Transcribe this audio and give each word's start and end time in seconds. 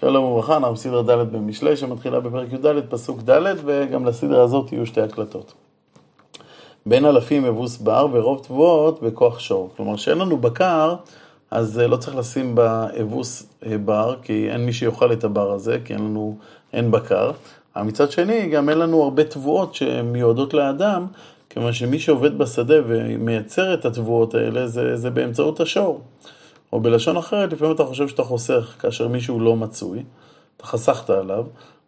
שלום 0.00 0.24
וברכה, 0.24 0.56
אנחנו 0.56 0.74
בסדרה 0.74 1.02
ד' 1.02 1.32
במשלי 1.32 1.76
שמתחילה 1.76 2.20
בפרק 2.20 2.52
י"ד, 2.52 2.80
פסוק 2.88 3.20
ד', 3.30 3.54
וגם 3.64 4.06
לסדרה 4.06 4.42
הזאת 4.42 4.72
יהיו 4.72 4.86
שתי 4.86 5.00
הקלטות. 5.00 5.52
בין 6.86 7.04
אלפים 7.04 7.44
אבוס 7.44 7.76
בר 7.76 8.06
ורוב 8.12 8.42
תבואות 8.42 9.02
בכוח 9.02 9.38
שור. 9.38 9.70
כלומר, 9.76 9.96
שאין 9.96 10.18
לנו 10.18 10.36
בקר, 10.36 10.94
אז 11.50 11.78
אה, 11.78 11.86
לא 11.86 11.96
צריך 11.96 12.16
לשים 12.16 12.54
באבוס 12.54 13.46
אה, 13.66 13.78
בר, 13.78 14.16
כי 14.22 14.50
אין 14.50 14.66
מי 14.66 14.72
שיאכל 14.72 15.12
את 15.12 15.24
הבר 15.24 15.52
הזה, 15.52 15.78
כי 15.84 15.92
אין 15.92 16.02
לנו, 16.02 16.36
אין 16.72 16.90
בקר. 16.90 17.30
אבל 17.76 17.84
מצד 17.84 18.10
שני, 18.10 18.46
גם 18.46 18.68
אין 18.68 18.78
לנו 18.78 19.02
הרבה 19.02 19.24
תבואות 19.24 19.74
שמיועדות 19.74 20.54
לאדם, 20.54 21.06
כיוון 21.50 21.72
שמי 21.72 21.98
שעובד 21.98 22.38
בשדה 22.38 22.76
ומייצר 22.86 23.74
את 23.74 23.84
התבואות 23.84 24.34
האלה, 24.34 24.66
זה, 24.66 24.96
זה 24.96 25.10
באמצעות 25.10 25.60
השור. 25.60 26.00
או 26.72 26.80
בלשון 26.80 27.16
אחרת, 27.16 27.52
לפעמים 27.52 27.74
אתה 27.74 27.84
חושב 27.84 28.08
שאתה 28.08 28.22
חוסך 28.22 28.76
כאשר 28.78 29.08
מישהו 29.08 29.40
לא 29.40 29.56
מצוי, 29.56 30.04
אתה 30.56 30.66
חסכת 30.66 31.10
עליו, 31.10 31.44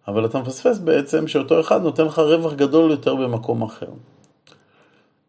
אבל 0.08 0.24
אתה 0.24 0.38
מפספס 0.38 0.78
בעצם 0.78 1.28
שאותו 1.28 1.60
אחד 1.60 1.82
נותן 1.82 2.04
לך 2.04 2.18
רווח 2.18 2.52
גדול 2.52 2.90
יותר 2.90 3.14
במקום 3.14 3.62
אחר. 3.62 3.90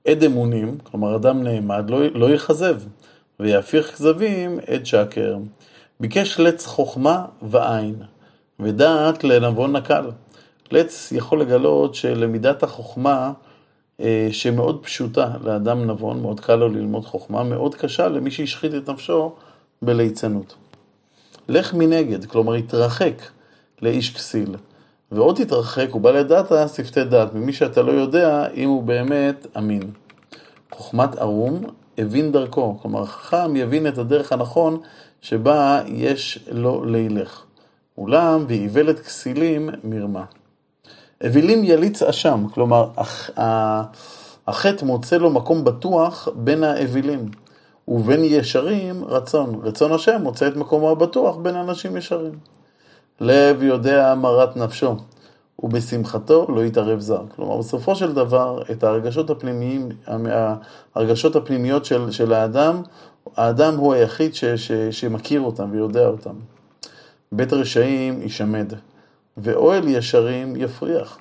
עד 0.08 0.23
אמונים, 0.23 0.78
כלומר 0.84 1.16
אדם 1.16 1.44
נעמד, 1.44 1.90
לא, 1.90 2.00
לא 2.14 2.30
יכזב, 2.30 2.80
ויהפיך 3.40 3.95
כזבים 3.95 4.59
עד 4.68 4.86
שקר. 4.86 5.38
ביקש 6.00 6.40
לץ 6.40 6.66
חוכמה 6.66 7.26
ועין, 7.42 7.95
ודעת 8.59 9.23
לנבון 9.23 9.76
נקל. 9.76 10.12
לץ 10.72 11.12
יכול 11.12 11.42
לגלות 11.42 11.95
שלמידת 11.95 12.64
החוכמה, 12.64 13.31
שמאוד 14.32 14.84
פשוטה 14.84 15.32
לאדם 15.44 15.88
נבון, 15.88 16.22
מאוד 16.22 16.40
קל 16.40 16.56
לו 16.56 16.70
ללמוד 16.70 17.06
חוכמה, 17.06 17.44
מאוד 17.44 17.76
קשה 17.76 18.08
למי 18.08 18.32
שהשחית 18.32 18.74
את 18.76 18.90
נפשו 18.90 19.32
בליצנות. 19.82 20.56
לך 21.50 21.74
מנגד, 21.74 22.26
כלומר 22.26 22.54
התרחק 22.54 23.22
לאיש 23.82 24.16
כסיל, 24.16 24.56
ועוד 25.12 25.36
תתרחק, 25.36 25.88
הוא 25.92 26.02
בא 26.02 26.12
לדעתה 26.12 26.67
שפתי 26.67 27.04
דעת, 27.04 27.34
ממי 27.34 27.54
שאתה 27.54 27.82
לא 27.82 27.92
יודע 27.92 28.48
אם 28.50 28.70
הוא 28.70 28.84
באמת 28.84 29.48
אמין. 29.58 29.92
חוכמת 30.72 31.16
ערום 31.16 31.64
הבין 31.98 32.32
דרכו, 32.32 32.78
כלומר 32.82 33.06
חכם 33.06 33.56
יבין 33.56 33.88
את 33.88 33.98
הדרך 33.98 34.32
הנכון 34.32 34.78
שבה 35.22 35.82
יש 35.88 36.39
לו 36.52 36.86
לילך. 36.86 37.44
אולם 37.98 38.45
ואיוולת 38.48 39.00
כסילים 39.00 39.70
מרמה. 39.84 40.23
אווילים 41.23 41.64
יליץ 41.64 42.02
אשם, 42.02 42.45
כלומר 42.53 42.89
החטא 44.47 44.86
מוצא 44.86 45.17
לו 45.17 45.30
מקום 45.30 45.64
בטוח 45.64 46.28
בין 46.36 46.64
האווילים. 46.64 47.30
ובין 47.88 48.20
ישרים 48.23 49.05
רצון. 49.05 49.59
רצון 49.64 49.92
השם 49.92 50.22
מוצא 50.22 50.47
את 50.47 50.55
מקומו 50.55 50.92
הבטוח 50.92 51.36
בין 51.36 51.55
אנשים 51.55 51.97
ישרים. 51.97 52.33
לב 53.22 53.64
יודע 53.64 54.16
מרת 54.16 54.58
נפשו, 54.58 54.95
ובשמחתו 55.59 56.47
לא 56.50 56.61
יתערב 56.61 57.00
זר. 57.00 57.23
כלומר, 57.36 57.58
בסופו 57.58 57.95
של 57.95 58.14
דבר, 58.14 58.61
את 58.72 58.83
הרגשות, 58.83 59.30
הפנימיים, 59.30 59.89
הרגשות 60.95 61.36
הפנימיות 61.36 61.86
של, 61.86 62.11
של 62.11 62.33
האדם, 62.33 62.81
האדם 63.36 63.77
הוא 63.77 63.94
היחיד 63.94 64.36
ש, 64.36 64.45
ש, 64.45 64.72
שמכיר 64.72 65.42
אותם 65.42 65.70
ויודע 65.72 66.08
אותם. 66.08 66.36
בית 67.31 67.53
רשעים 67.53 68.22
יישמד, 68.22 68.73
ואוהל 69.38 69.88
ישרים 69.88 70.56
יפריח. 70.56 71.20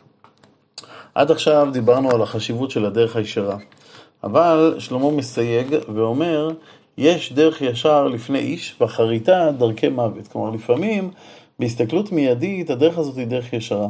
עד 1.14 1.30
עכשיו 1.30 1.68
דיברנו 1.72 2.10
על 2.10 2.22
החשיבות 2.22 2.70
של 2.70 2.86
הדרך 2.86 3.16
הישרה. 3.16 3.56
אבל 4.24 4.76
שלמה 4.78 5.10
מסייג 5.10 5.76
ואומר, 5.94 6.50
יש 6.98 7.32
דרך 7.32 7.62
ישר 7.62 8.08
לפני 8.08 8.38
איש 8.38 8.76
ואחריתה 8.80 9.50
דרכי 9.58 9.88
מוות. 9.88 10.28
כלומר, 10.28 10.50
לפעמים 10.50 11.10
בהסתכלות 11.58 12.12
מיידית 12.12 12.70
הדרך 12.70 12.98
הזאת 12.98 13.16
היא 13.16 13.26
דרך 13.26 13.52
ישרה. 13.52 13.88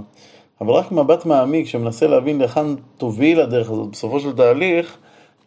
אבל 0.60 0.70
רק 0.72 0.92
מבט 0.92 1.26
מעמיק 1.26 1.66
שמנסה 1.66 2.06
להבין 2.06 2.38
להיכן 2.38 2.66
תוביל 2.96 3.40
הדרך 3.40 3.70
הזאת 3.70 3.90
בסופו 3.90 4.20
של 4.20 4.32
תהליך, 4.32 4.96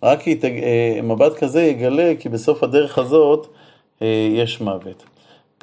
רק 0.03 0.27
יתג... 0.27 0.63
אה, 0.63 0.99
מבט 1.03 1.33
כזה 1.37 1.61
יגלה 1.61 2.13
כי 2.19 2.29
בסוף 2.29 2.63
הדרך 2.63 2.97
הזאת 2.97 3.47
אה, 4.01 4.29
יש 4.31 4.61
מוות. 4.61 5.03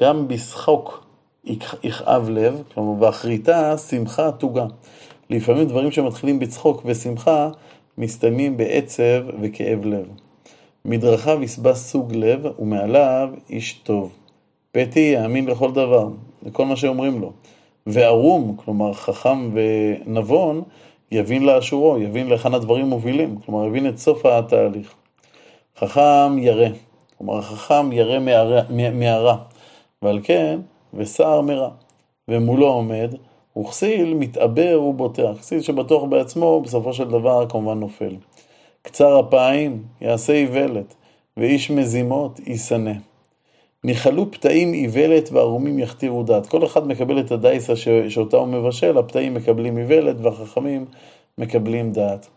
גם 0.01 0.29
בשחוק 0.29 1.05
יכאב 1.83 2.29
לב, 2.29 2.63
כלומר 2.75 3.01
באחריתה 3.01 3.79
שמחה 3.79 4.33
תוגה. 4.33 4.67
לפעמים 5.31 5.65
דברים 5.65 5.91
שמתחילים 5.91 6.39
בצחוק 6.39 6.83
ושמחה 6.85 7.51
מסתיימים 7.99 8.57
בעצב 8.57 9.23
וכאב 9.41 9.85
לב. 9.85 10.07
מדרכיו 10.85 11.43
יסבע 11.43 11.75
סוג 11.75 12.15
לב, 12.15 12.47
ומעליו 12.59 13.29
איש 13.51 13.73
טוב. 13.73 14.13
פתי 14.73 15.01
יאמין 15.15 15.47
לכל 15.47 15.73
דבר, 15.73 16.09
לכל 16.43 16.67
מה 16.67 16.77
שאומרים 16.77 17.21
לו. 17.21 17.33
וערום, 17.87 18.57
כלומר 18.57 18.93
חכם 18.93 19.51
ונבון, 19.55 20.63
יבין 21.11 21.45
לאשורו, 21.45 21.99
יבין 21.99 22.29
להיכן 22.29 22.55
הדברים 22.55 22.87
מובילים, 22.87 23.39
כלומר 23.47 23.67
יבין 23.67 23.89
את 23.89 23.99
סוף 23.99 24.27
התהליך. 24.27 24.95
חכם 25.79 26.39
ירא, 26.39 26.69
כלומר 27.19 27.39
החכם 27.39 27.93
ירא 27.93 28.19
מהרע, 28.93 29.37
ועל 30.03 30.21
כן, 30.23 30.61
וסער 30.95 31.41
מרע. 31.41 31.71
ומולו 32.29 32.67
עומד, 32.67 33.15
וכסיל 33.59 34.15
מתעבר 34.15 34.83
ובוטח. 34.83 35.39
כסיל 35.41 35.61
שבטוח 35.61 36.05
בעצמו, 36.05 36.61
בסופו 36.61 36.93
של 36.93 37.09
דבר 37.09 37.47
כמובן 37.49 37.81
נופל. 37.81 38.17
קצר 38.83 39.21
אפיים 39.21 39.83
יעשה 40.01 40.33
איוולת, 40.33 40.95
ואיש 41.37 41.71
מזימות 41.71 42.41
ישנא. 42.47 42.93
ניחלו 43.85 44.31
פתאים 44.31 44.75
איוולת 44.75 45.33
וערומים 45.33 45.79
יכתירו 45.79 46.23
דעת. 46.23 46.47
כל 46.47 46.65
אחד 46.65 46.87
מקבל 46.87 47.21
את 47.21 47.33
הדייסה 47.33 47.77
ש... 47.77 47.89
שאותה 47.89 48.37
הוא 48.37 48.49
מבשל, 48.49 48.99
הפתאים 48.99 49.35
מקבלים 49.35 49.79
איוולת 49.79 50.17
והחכמים 50.23 50.85
מקבלים 51.39 51.93
דעת. 51.93 52.29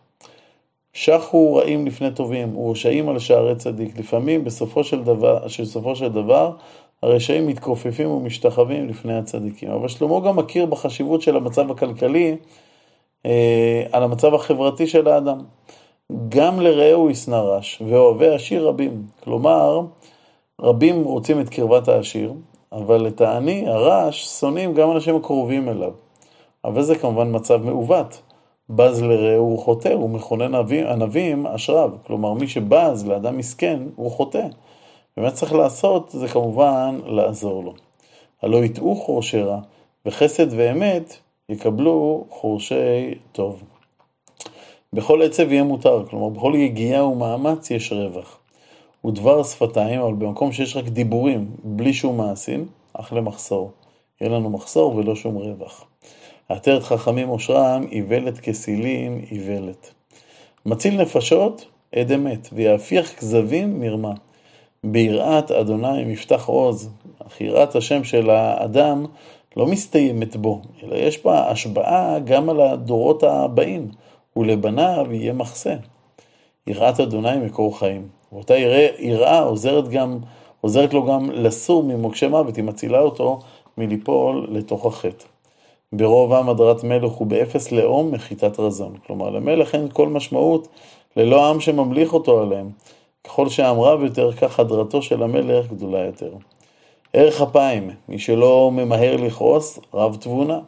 שחו 0.93 1.55
רעים 1.55 1.87
לפני 1.87 2.11
טובים, 2.11 2.57
ורשעים 2.57 3.09
על 3.09 3.19
שערי 3.19 3.55
צדיק. 3.55 3.99
לפעמים 3.99 4.43
בסופו 4.43 4.83
של 4.83 5.03
דבר, 5.03 5.45
בסופו 5.61 5.95
של 5.95 6.07
דבר 6.07 6.51
הרשעים 7.03 7.47
מתכופפים 7.47 8.11
ומשתחווים 8.11 8.87
לפני 8.89 9.17
הצדיקים. 9.17 9.71
אבל 9.71 9.87
שלמה 9.87 10.19
גם 10.19 10.35
מכיר 10.35 10.65
בחשיבות 10.65 11.21
של 11.21 11.35
המצב 11.35 11.71
הכלכלי 11.71 12.35
אה, 13.25 13.83
על 13.91 14.03
המצב 14.03 14.33
החברתי 14.33 14.87
של 14.87 15.07
האדם. 15.07 15.39
גם 16.29 16.61
לרעהו 16.61 17.09
ישנא 17.09 17.35
רש, 17.35 17.81
ואוהבי 17.89 18.27
עשיר 18.27 18.67
רבים. 18.67 19.03
כלומר, 19.23 19.81
רבים 20.61 21.03
רוצים 21.03 21.41
את 21.41 21.49
קרבת 21.49 21.87
העשיר, 21.87 22.33
אבל 22.71 23.07
את 23.07 23.21
העני, 23.21 23.67
הרש, 23.67 24.25
שונאים 24.39 24.73
גם 24.73 24.91
אנשים 24.91 25.15
הקרובים 25.15 25.69
אליו. 25.69 25.91
אבל 26.65 26.81
זה 26.81 26.95
כמובן 26.95 27.35
מצב 27.35 27.63
מעוות. 27.63 28.21
בז 28.69 29.01
לרעהו 29.01 29.45
הוא 29.45 29.59
חוטא, 29.59 29.89
הוא 29.89 30.09
מכונן 30.09 30.55
ענבים 30.89 31.47
אשריו. 31.47 31.91
כלומר, 32.07 32.33
מי 32.33 32.47
שבז 32.47 33.07
לאדם 33.07 33.37
מסכן, 33.37 33.79
הוא 33.95 34.11
חוטא. 34.11 34.47
ומה 35.17 35.31
צריך 35.31 35.53
לעשות 35.53 36.09
זה 36.09 36.27
כמובן 36.27 36.99
לעזור 37.05 37.63
לו. 37.63 37.73
הלא 38.41 38.65
יטעו 38.65 38.95
חורשי 38.95 39.41
רע, 39.41 39.59
וחסד 40.05 40.47
ואמת 40.49 41.17
יקבלו 41.49 42.25
חורשי 42.29 43.15
טוב. 43.31 43.63
בכל 44.93 45.21
עצב 45.21 45.51
יהיה 45.51 45.63
מותר, 45.63 46.05
כלומר 46.09 46.29
בכל 46.29 46.53
יגיעה 46.55 47.05
ומאמץ 47.05 47.71
יש 47.71 47.91
רווח. 47.91 48.39
ודבר 49.05 49.43
שפתיים, 49.43 50.01
אבל 50.01 50.13
במקום 50.13 50.51
שיש 50.51 50.75
רק 50.75 50.85
דיבורים 50.85 51.51
בלי 51.63 51.93
שום 51.93 52.17
מעשים, 52.17 52.67
אך 52.93 53.13
למחסור. 53.13 53.71
יהיה 54.21 54.31
לנו 54.31 54.49
מחסור 54.49 54.95
ולא 54.95 55.15
שום 55.15 55.35
רווח. 55.35 55.85
עטרת 56.49 56.83
חכמים 56.83 57.29
אושרם, 57.29 57.85
איוולת 57.91 58.39
כסילים, 58.39 59.21
איוולת. 59.31 59.93
מציל 60.65 61.01
נפשות, 61.01 61.65
עד 61.95 62.11
אמת, 62.11 62.49
ויהפיח 62.53 63.13
כזבים, 63.13 63.79
מרמה. 63.79 64.13
ביראת 64.85 65.51
אדוני 65.51 66.03
מפתח 66.05 66.45
עוז, 66.45 66.89
אך 67.27 67.41
יראת 67.41 67.75
השם 67.75 68.03
של 68.03 68.29
האדם 68.29 69.05
לא 69.57 69.65
מסתיימת 69.65 70.35
בו, 70.35 70.61
אלא 70.83 70.95
יש 70.95 71.23
בה 71.25 71.49
השבעה 71.49 72.19
גם 72.19 72.49
על 72.49 72.61
הדורות 72.61 73.23
הבאים, 73.23 73.87
ולבניו 74.37 75.05
יהיה 75.11 75.33
מחסה. 75.33 75.75
יראת 76.67 76.99
אדוני 76.99 77.37
מקור 77.37 77.79
חיים. 77.79 78.07
ואותה 78.31 78.53
יראה 78.99 79.39
עוזרת, 79.39 79.87
גם, 79.87 80.17
עוזרת 80.61 80.93
לו 80.93 81.05
גם 81.05 81.31
לסור 81.31 81.83
ממוקשי 81.83 82.27
מוות, 82.27 82.55
היא 82.55 82.63
מצילה 82.63 82.99
אותו 82.99 83.39
מליפול 83.77 84.47
לתוך 84.51 84.85
החטא. 84.85 85.25
ברוב 85.93 86.33
עם 86.33 86.49
הדרת 86.49 86.83
מלך 86.83 87.21
ובאפס 87.21 87.71
לאום 87.71 88.11
מחיתת 88.11 88.59
רזון. 88.59 88.93
כלומר, 89.07 89.29
למלך 89.29 89.75
אין 89.75 89.87
כל 89.93 90.07
משמעות 90.07 90.67
ללא 91.17 91.49
עם 91.49 91.59
שממליך 91.59 92.13
אותו 92.13 92.41
עליהם. 92.41 92.69
ככל 93.25 93.49
שהעם 93.49 93.79
רב 93.79 94.03
יותר, 94.03 94.31
כך 94.31 94.59
הדרתו 94.59 95.01
של 95.01 95.23
המלך 95.23 95.71
גדולה 95.71 95.99
יותר. 95.99 96.31
ערך 97.13 97.41
אפיים, 97.41 97.89
מי 98.09 98.19
שלא 98.19 98.71
ממהר 98.73 99.15
לכעוס, 99.15 99.79
רב 99.93 100.17
תבונה. 100.19 100.59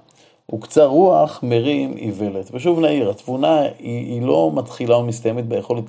וקצר 0.54 0.86
רוח 0.86 1.40
מרים 1.44 1.98
איוולת. 1.98 2.50
ושוב 2.54 2.80
נעיר, 2.80 3.10
התבונה 3.10 3.62
היא, 3.62 4.14
היא 4.14 4.22
לא 4.22 4.52
מתחילה 4.54 4.98
ומסתיימת 4.98 5.48
ביכולת, 5.48 5.84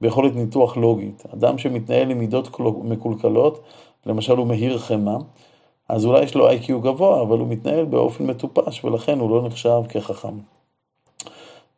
ביכולת 0.00 0.36
ניתוח 0.36 0.76
לוגית. 0.76 1.22
אדם 1.34 1.58
שמתנהל 1.58 2.10
עם 2.10 2.18
מידות 2.18 2.60
מקולקלות, 2.82 3.60
למשל 4.06 4.36
הוא 4.36 4.46
מהיר 4.46 4.78
חמא, 4.78 5.16
אז 5.88 6.04
אולי 6.06 6.22
יש 6.24 6.34
לו 6.34 6.48
איי-קיו 6.48 6.80
גבוה, 6.80 7.22
אבל 7.22 7.38
הוא 7.38 7.48
מתנהל 7.48 7.84
באופן 7.84 8.26
מטופש, 8.26 8.84
ולכן 8.84 9.18
הוא 9.18 9.30
לא 9.30 9.42
נחשב 9.42 9.80
כחכם. 9.88 10.34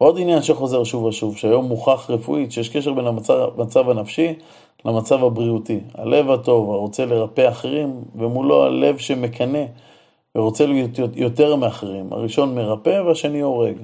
ועוד 0.04 0.18
עניין 0.18 0.42
שחוזר 0.42 0.84
שוב 0.84 1.04
ושוב, 1.04 1.36
שהיום 1.36 1.64
מוכח 1.64 2.10
רפואית 2.10 2.52
שיש 2.52 2.68
קשר 2.68 2.92
בין 2.92 3.06
המצב, 3.06 3.48
המצב 3.58 3.90
הנפשי 3.90 4.34
למצב 4.84 5.24
הבריאותי. 5.24 5.80
הלב 5.94 6.30
הטוב 6.30 6.70
הרוצה 6.70 7.06
לרפא 7.06 7.48
אחרים, 7.48 8.04
ומולו 8.14 8.64
הלב 8.64 8.98
שמקנא 8.98 9.64
ורוצה 10.34 10.66
להיות 10.66 10.98
יותר 11.14 11.56
מאחרים. 11.56 12.12
הראשון 12.12 12.54
מרפא 12.54 13.02
והשני 13.06 13.40
הורג. 13.40 13.76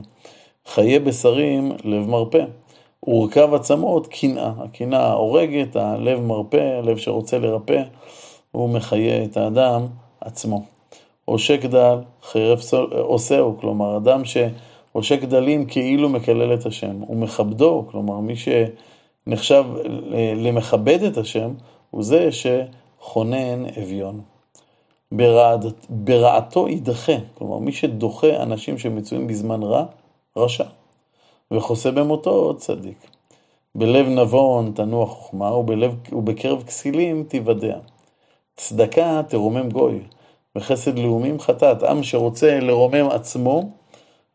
חיי 0.67 0.99
בשרים, 0.99 1.73
לב 1.85 2.09
מרפא. 2.09 2.45
ורכב 3.07 3.55
עצמות, 3.55 4.07
קנאה. 4.07 4.53
הקנאה 4.59 5.13
הורגת, 5.13 5.77
הלב 5.77 6.21
מרפא, 6.21 6.79
הלב 6.79 6.97
שרוצה 6.97 7.39
לרפא, 7.39 7.83
הוא 8.53 8.69
מחיה 8.69 9.25
את 9.25 9.37
האדם 9.37 9.87
עצמו. 10.21 10.63
עושק 11.25 11.65
דל, 11.65 11.99
חרף 12.23 12.75
עושהו, 12.91 13.57
כלומר, 13.61 13.97
אדם 13.97 14.25
שעושק 14.93 15.25
דלים 15.25 15.67
כאילו 15.67 16.09
מקלל 16.09 16.55
את 16.55 16.67
השם, 16.67 17.03
ומכבדו, 17.09 17.85
כלומר, 17.91 18.21
מי 18.21 18.35
שנחשב 18.37 19.65
למכבד 20.37 21.03
את 21.03 21.17
השם, 21.17 21.51
הוא 21.91 22.03
זה 22.03 22.29
שכונן 22.33 23.65
אביון. 23.83 24.21
ברעת, 25.13 25.61
ברעתו 25.89 26.69
יידחה, 26.69 27.13
כלומר, 27.35 27.59
מי 27.59 27.73
שדוחה 27.73 28.43
אנשים 28.43 28.79
שמצויים 28.79 29.27
בזמן 29.27 29.63
רע, 29.63 29.85
רשע. 30.37 30.65
וחוסה 31.51 31.91
במותו 31.91 32.55
צדיק. 32.57 33.11
בלב 33.75 34.07
נבון 34.09 34.73
תנוע 34.75 35.07
חוכמה, 35.07 35.55
ובלב, 35.55 35.95
ובקרב 36.13 36.63
כסילים 36.63 37.25
תיוודע. 37.29 37.79
צדקה 38.57 39.23
תרומם 39.29 39.71
גוי, 39.71 40.01
וחסד 40.57 40.99
לאומים 40.99 41.41
חטאת. 41.41 41.83
עם 41.83 42.03
שרוצה 42.03 42.61
לרומם 42.61 43.09
עצמו, 43.11 43.71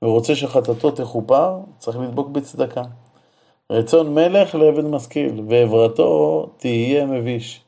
ורוצה 0.06 0.36
שחטאתו 0.36 0.92
תכופר, 0.92 1.60
צריך 1.78 2.00
לדבוק 2.00 2.28
בצדקה. 2.28 2.82
רצון 3.70 4.14
מלך 4.14 4.56
לעבד 4.56 4.86
משכיל, 4.86 5.42
ועברתו 5.48 6.46
תהיה 6.58 7.06
מביש. 7.06 7.62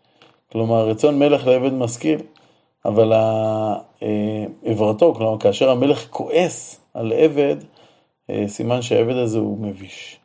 כלומר, 0.52 0.90
רצון 0.90 1.20
מלך 1.20 1.48
לעבד 1.48 1.74
משכיל, 1.74 2.20
אבל 2.86 3.14
אה, 3.14 3.76
עברתו, 4.64 5.14
כלומר, 5.14 5.40
כאשר 5.40 5.70
המלך 5.70 6.08
כועס 6.10 6.80
על 6.94 7.14
עבד, 7.14 7.56
אה, 8.30 8.44
סימן 8.48 8.82
שהעבד 8.82 9.16
הזה 9.16 9.38
הוא 9.38 9.58
מביש. 9.60 10.20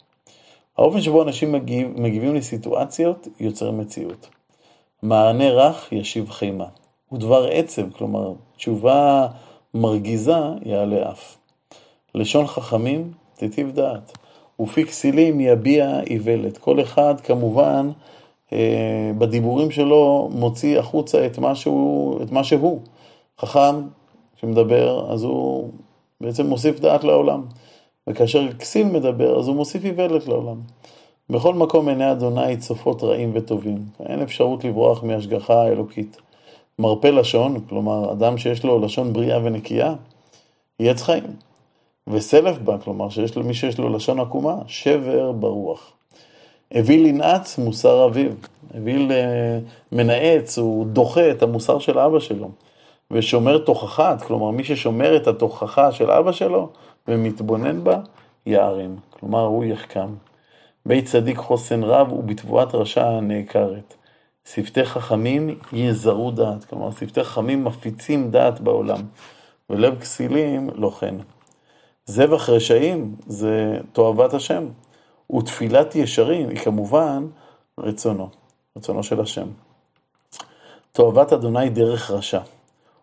האופן 0.79 1.01
שבו 1.01 1.23
אנשים 1.23 1.53
מגיב, 1.53 2.01
מגיבים 2.01 2.35
לסיטואציות 2.35 3.29
יוצר 3.41 3.71
מציאות. 3.71 4.29
מענה 5.03 5.51
רך 5.51 5.93
ישיב 5.93 6.31
חימה. 6.31 6.67
ודבר 7.13 7.49
עצב, 7.51 7.91
כלומר 7.91 8.33
תשובה 8.57 9.27
מרגיזה, 9.75 10.37
יעלה 10.65 11.11
אף. 11.11 11.42
לשון 12.15 12.47
חכמים 12.47 13.13
תיטיב 13.37 13.71
דעת, 13.75 14.19
ופי 14.61 14.85
כסילים 14.85 15.41
יביע 15.41 16.01
איוולת. 16.11 16.59
כל 16.59 16.81
אחד 16.81 17.21
כמובן 17.21 17.91
אה, 18.53 19.11
בדיבורים 19.19 19.71
שלו 19.71 20.31
מוציא 20.33 20.79
החוצה 20.79 21.27
את 21.27 21.39
מה 21.39 21.55
שהוא. 21.55 22.23
את 22.23 22.33
מה 22.33 22.45
שהוא. 22.45 22.81
חכם 23.39 23.75
שמדבר, 24.41 25.13
אז 25.13 25.23
הוא 25.23 25.71
בעצם 26.21 26.47
מוסיף 26.47 26.81
דעת 26.81 27.05
לעולם. 27.05 27.43
וכאשר 28.07 28.53
כסיל 28.53 28.87
מדבר, 28.87 29.39
אז 29.39 29.49
הוא 29.49 29.57
מוסיף 29.57 29.85
איוולת 29.85 30.27
לעולם. 30.27 30.57
בכל 31.31 31.55
מקום 31.55 31.89
עיני 31.89 32.13
אדוני 32.13 32.57
צופות 32.57 33.03
רעים 33.03 33.31
וטובים. 33.35 33.79
אין 34.07 34.23
אפשרות 34.23 34.65
לברוח 34.65 35.05
מהשגחה 35.05 35.63
האלוקית. 35.63 36.17
מרפא 36.79 37.07
לשון, 37.07 37.61
כלומר, 37.69 38.13
אדם 38.13 38.39
שיש 38.39 38.65
לו 38.65 38.79
לשון 38.79 39.13
בריאה 39.13 39.39
ונקייה, 39.45 39.95
יעץ 40.81 41.03
חיים. 41.03 41.52
וסלף 42.09 42.59
בה, 42.59 42.79
כלומר, 42.79 43.09
שיש 43.09 43.37
לו, 43.37 43.45
מי 43.45 43.55
שיש 43.55 43.79
לו 43.79 43.89
לשון 43.89 44.21
עקומה, 44.21 44.57
שבר 44.67 45.33
ברוח. 45.33 45.93
אוויל 46.75 47.07
ינעץ 47.07 47.59
מוסר 47.59 48.07
אביו. 48.07 48.33
אוויל 48.75 49.13
אה, 49.13 49.59
מנאץ, 49.93 50.59
הוא 50.59 50.87
דוחה 50.87 51.31
את 51.31 51.43
המוסר 51.43 51.79
של 51.79 51.99
אבא 51.99 52.21
שלו. 52.21 52.51
ושומר 53.11 53.59
תוכחת, 53.59 54.23
כלומר, 54.23 54.51
מי 54.51 54.65
ששומר 54.65 55.17
את 55.17 55.27
התוכחה 55.27 55.93
של 55.93 56.11
אבא 56.11 56.33
שלו, 56.33 56.69
ומתבונן 57.09 57.85
בה, 57.85 58.01
יערים. 58.47 58.97
כלומר, 59.11 59.45
הוא 59.45 59.65
יחכם. 59.65 60.09
בית 60.87 61.05
צדיק 61.05 61.37
חוסן 61.37 61.83
רב 61.83 62.13
ובתבואת 62.13 62.75
רשע 62.75 63.21
נעקרת. 63.21 63.95
שפתי 64.45 64.85
חכמים 64.85 65.59
יזרו 65.73 66.31
דעת. 66.31 66.65
כלומר, 66.65 66.91
שפתי 66.91 67.25
חכמים 67.25 67.65
מפיצים 67.65 68.31
דעת 68.31 68.61
בעולם. 68.61 69.01
ולב 69.71 70.01
כסילים 70.01 70.71
לא 70.75 70.91
כן. 70.91 71.15
זבח 72.07 72.49
רשעים 72.49 73.17
זה 73.27 73.79
תועבת 73.93 74.35
השם. 74.35 74.69
ותפילת 75.37 75.95
ישרים 75.95 76.49
היא 76.49 76.59
כמובן 76.59 77.27
רצונו, 77.79 78.29
רצונו 78.77 79.03
של 79.03 79.21
השם. 79.21 79.49
תועבת 80.93 81.33
אדוני 81.33 81.71
דרך 81.71 82.11
רשע. 82.11 82.41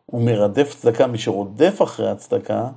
הוא 0.06 0.22
מרדף 0.22 0.76
צדקה, 0.76 1.08
מי 1.08 1.18
שרודף 1.18 1.82
אחרי 1.84 2.10
הצדקה, 2.10 2.68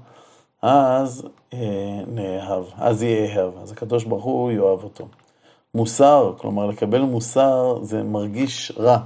אז 0.62 1.28
אה, 1.52 2.00
נאהב, 2.06 2.64
אז 2.76 3.02
יאהב, 3.02 3.50
אז 3.62 3.72
הקדוש 3.72 4.04
ברוך 4.04 4.24
הוא 4.24 4.52
יאהב 4.52 4.84
אותו. 4.84 5.08
מוסר, 5.74 6.32
כלומר 6.38 6.66
לקבל 6.66 7.00
מוסר 7.00 7.78
זה 7.82 8.02
מרגיש 8.02 8.72
רע, 8.78 8.98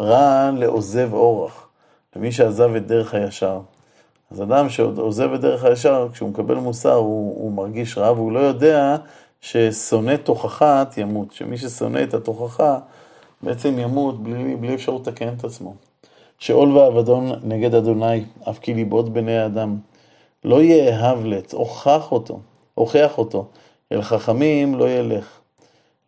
רע 0.00 0.50
לעוזב 0.56 1.12
אורח, 1.12 1.68
למי 2.16 2.32
שעזב 2.32 2.74
את 2.76 2.86
דרך 2.86 3.14
הישר. 3.14 3.60
אז 4.30 4.42
אדם 4.42 4.68
שעוזב 4.68 5.32
את 5.32 5.40
דרך 5.40 5.64
הישר, 5.64 6.08
כשהוא 6.12 6.28
מקבל 6.28 6.54
מוסר 6.54 6.94
הוא, 6.94 7.42
הוא 7.42 7.52
מרגיש 7.52 7.98
רע 7.98 8.12
והוא 8.12 8.32
לא 8.32 8.38
יודע 8.38 8.96
ששונא 9.40 10.16
תוכחת 10.16 10.94
ימות, 10.98 11.32
שמי 11.32 11.58
ששונא 11.58 12.02
את 12.02 12.14
התוכחה 12.14 12.78
בעצם 13.42 13.78
ימות 13.78 14.22
בלי, 14.22 14.56
בלי 14.56 14.74
אפשרות 14.74 15.06
לתקן 15.06 15.34
את 15.38 15.44
עצמו. 15.44 15.74
שאול 16.38 16.78
ואבדון 16.78 17.32
נגד 17.42 17.74
אדוני, 17.74 18.24
אף 18.50 18.58
כי 18.58 18.74
ליבות 18.74 19.08
בני 19.08 19.38
האדם. 19.38 19.76
לא 20.44 20.62
יאהב 20.62 21.24
לץ, 21.24 21.54
הוכח 21.54 22.12
אותו, 22.12 22.40
הוכח 22.74 23.18
אותו, 23.18 23.46
אל 23.92 24.02
חכמים 24.02 24.74
לא 24.74 24.90
ילך. 24.90 25.40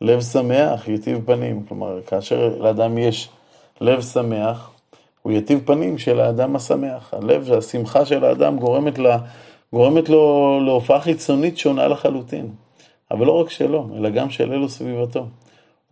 לב 0.00 0.20
שמח, 0.20 0.88
יטיב 0.88 1.20
פנים. 1.26 1.62
כלומר, 1.68 2.02
כאשר 2.02 2.56
לאדם 2.58 2.98
יש 2.98 3.28
לב 3.80 4.00
שמח, 4.00 4.70
הוא 5.28 5.36
יטיב 5.36 5.60
פנים 5.64 5.98
של 5.98 6.20
האדם 6.20 6.56
השמח. 6.56 7.14
הלב, 7.14 7.52
השמחה 7.52 8.06
של 8.06 8.24
האדם 8.24 8.58
גורמת, 8.58 8.98
לה, 8.98 9.18
גורמת 9.72 10.08
לו 10.08 10.60
להופעה 10.64 11.00
חיצונית 11.00 11.58
שונה 11.58 11.88
לחלוטין. 11.88 12.50
אבל 13.10 13.26
לא 13.26 13.40
רק 13.40 13.50
שלו, 13.50 13.88
אלא 13.96 14.10
גם 14.10 14.30
של 14.30 14.52
אלו 14.52 14.68
סביבתו. 14.68 15.26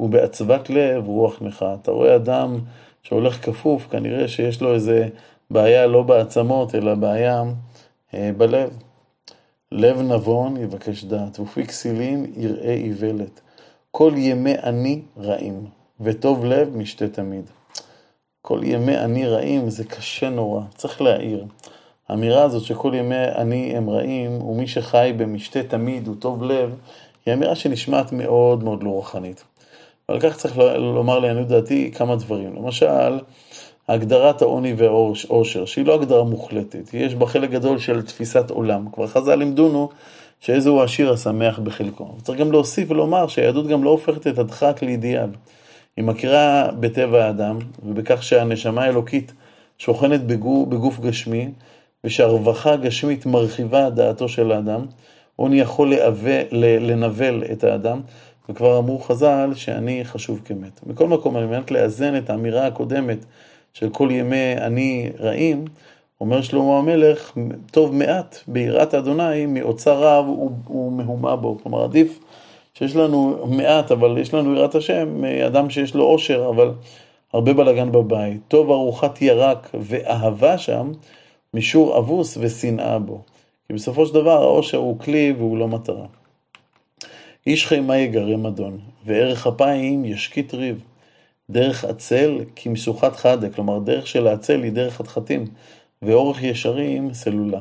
ובעצבת 0.01 0.71
לב 0.71 1.07
רוח 1.07 1.43
נכה. 1.43 1.75
אתה 1.83 1.91
רואה 1.91 2.17
אדם 2.17 2.59
שהולך 3.03 3.45
כפוף, 3.45 3.87
כנראה 3.91 4.29
שיש 4.29 4.63
לו 4.63 4.75
איזה 4.75 5.09
בעיה 5.51 5.87
לא 5.87 6.03
בעצמות, 6.03 6.75
אלא 6.75 6.95
בעיה 6.95 7.43
אה, 8.15 8.31
בלב. 8.37 8.79
לב 9.73 10.01
נבון 10.01 10.57
יבקש 10.57 11.05
דעת, 11.05 11.41
ופי 11.41 11.67
כסילים 11.67 12.27
יראה 12.37 12.75
איוולת. 12.75 13.41
כל 13.91 14.13
ימי 14.17 14.55
אני 14.63 15.03
רעים, 15.19 15.65
וטוב 16.01 16.45
לב 16.45 16.77
משתה 16.77 17.09
תמיד. 17.09 17.51
כל 18.47 18.61
ימי 18.63 18.99
אני 18.99 19.27
רעים 19.27 19.71
זה 19.71 19.85
קשה 19.85 20.29
נורא, 20.29 20.61
צריך 20.77 21.03
להעיר. 21.03 21.45
האמירה 22.09 22.43
הזאת 22.43 22.63
שכל 22.63 22.93
ימי 22.95 23.25
אני 23.37 23.77
הם 23.77 23.91
רעים, 23.91 24.43
ומי 24.43 24.67
שחי 24.67 25.13
במשתה 25.17 25.63
תמיד 25.63 26.07
הוא 26.07 26.17
טוב 26.19 26.43
לב, 26.43 26.75
היא 27.27 27.35
אמירה 27.35 27.55
שנשמעת 27.55 28.13
מאוד 28.13 28.65
מאוד 28.65 28.83
לא 28.83 28.91
רוחנית. 28.91 29.45
ועל 30.09 30.21
כך 30.21 30.37
צריך 30.37 30.59
לומר 30.79 31.19
לעניות 31.19 31.49
דעתי 31.49 31.91
כמה 31.95 32.17
דברים. 32.17 32.57
למשל, 32.57 33.19
הגדרת 33.89 34.43
העוני 34.43 34.75
והעושר, 34.77 35.65
שהיא 35.65 35.87
לא 35.87 35.95
הגדרה 35.95 36.25
מוחלטת, 36.25 36.95
יש 36.95 37.15
בה 37.15 37.27
חלק 37.27 37.51
גדול 37.51 37.79
של 37.79 38.03
תפיסת 38.03 38.51
עולם. 38.51 38.87
כבר 38.93 39.07
חז"ל 39.07 39.35
לימדונו 39.35 39.89
שאיזהו 40.41 40.81
העשיר 40.81 41.13
השמח 41.13 41.59
בחלקו. 41.59 42.09
צריך 42.23 42.39
גם 42.39 42.53
להוסיף 42.53 42.91
ולומר 42.91 43.29
שהיהדות 43.29 43.67
גם 43.67 43.85
לא 43.85 43.91
הופכת 43.91 44.27
את 44.27 44.39
הדחק 44.39 44.83
לאידיאל. 44.83 45.31
היא 45.97 46.05
מכירה 46.05 46.69
בטבע 46.81 47.25
האדם, 47.25 47.59
ובכך 47.83 48.23
שהנשמה 48.23 48.85
האלוקית 48.85 49.33
שוכנת 49.79 50.27
בגוף, 50.27 50.69
בגוף 50.69 51.01
גשמי, 51.01 51.49
ושהרווחה 52.05 52.73
הגשמית 52.73 53.27
מרחיבה 53.27 53.91
דעתו 53.91 54.29
של 54.29 54.53
האדם, 54.53 54.87
עוני 55.37 55.61
יכול 55.61 55.91
להווה, 55.91 56.41
לנבל 56.81 57.43
את 57.53 57.65
האדם, 57.65 58.01
וכבר 58.49 58.79
אמרו 58.79 58.99
חז"ל 58.99 59.53
שאני 59.55 60.05
חשוב 60.05 60.41
כמת. 60.45 60.81
מכל 60.87 61.09
מקום, 61.09 61.37
על 61.37 61.47
מנת 61.47 61.71
לאזן 61.71 62.17
את 62.17 62.31
האמירה 62.31 62.67
הקודמת 62.67 63.19
של 63.73 63.91
כל 63.91 64.09
ימי 64.11 64.55
אני 64.59 65.11
רעים, 65.21 65.65
אומר 66.21 66.43
שלמה 66.43 66.79
המלך, 66.79 67.37
טוב 67.71 67.95
מעט 67.95 68.39
ביראת 68.49 68.95
אדוני 68.95 69.47
מאוצר 69.47 70.03
רב 70.03 70.29
ומהומה 70.71 71.37
בו. 71.37 71.59
כלומר, 71.63 71.85
עדיף 71.85 72.19
שיש 72.79 72.97
לנו 72.97 73.47
מעט, 73.47 73.93
אבל 73.93 74.19
יש 74.19 74.35
לנו 74.35 74.55
יראת 74.55 74.75
השם, 74.75 75.21
מאדם 75.21 75.71
שיש 75.71 75.95
לו 75.95 76.05
עושר, 76.05 76.49
אבל 76.49 76.73
הרבה 77.33 77.53
בלאגן 77.53 77.93
בבית, 77.93 78.41
טוב 78.49 78.71
ארוחת 78.71 79.23
ירק 79.23 79.71
ואהבה 79.81 80.59
שם, 80.59 80.93
משור 81.55 81.99
אבוס 81.99 82.39
ושנאה 82.41 82.99
בו. 82.99 83.21
כי 83.67 83.73
בסופו 83.73 84.07
של 84.07 84.15
דבר 84.15 84.43
העושר 84.43 84.79
הוא 84.79 84.99
כלי 84.99 85.35
והוא 85.39 85.59
לא 85.59 85.69
מטרה. 85.69 86.07
איש 87.47 87.67
חימה 87.67 87.97
יגרם 87.97 88.47
אדון, 88.47 88.79
וערך 89.07 89.47
אפיים 89.47 90.05
ישקיט 90.05 90.55
ריב. 90.55 90.85
דרך 91.51 91.85
עצל 91.85 92.41
כמשוכת 92.57 93.17
חדה, 93.17 93.51
כלומר 93.51 93.79
דרך 93.79 94.07
של 94.07 94.27
העצל 94.27 94.63
היא 94.63 94.73
דרך 94.73 94.95
חתחתים, 94.95 95.45
ואורך 96.03 96.43
ישרים 96.43 97.15
סלולה. 97.15 97.61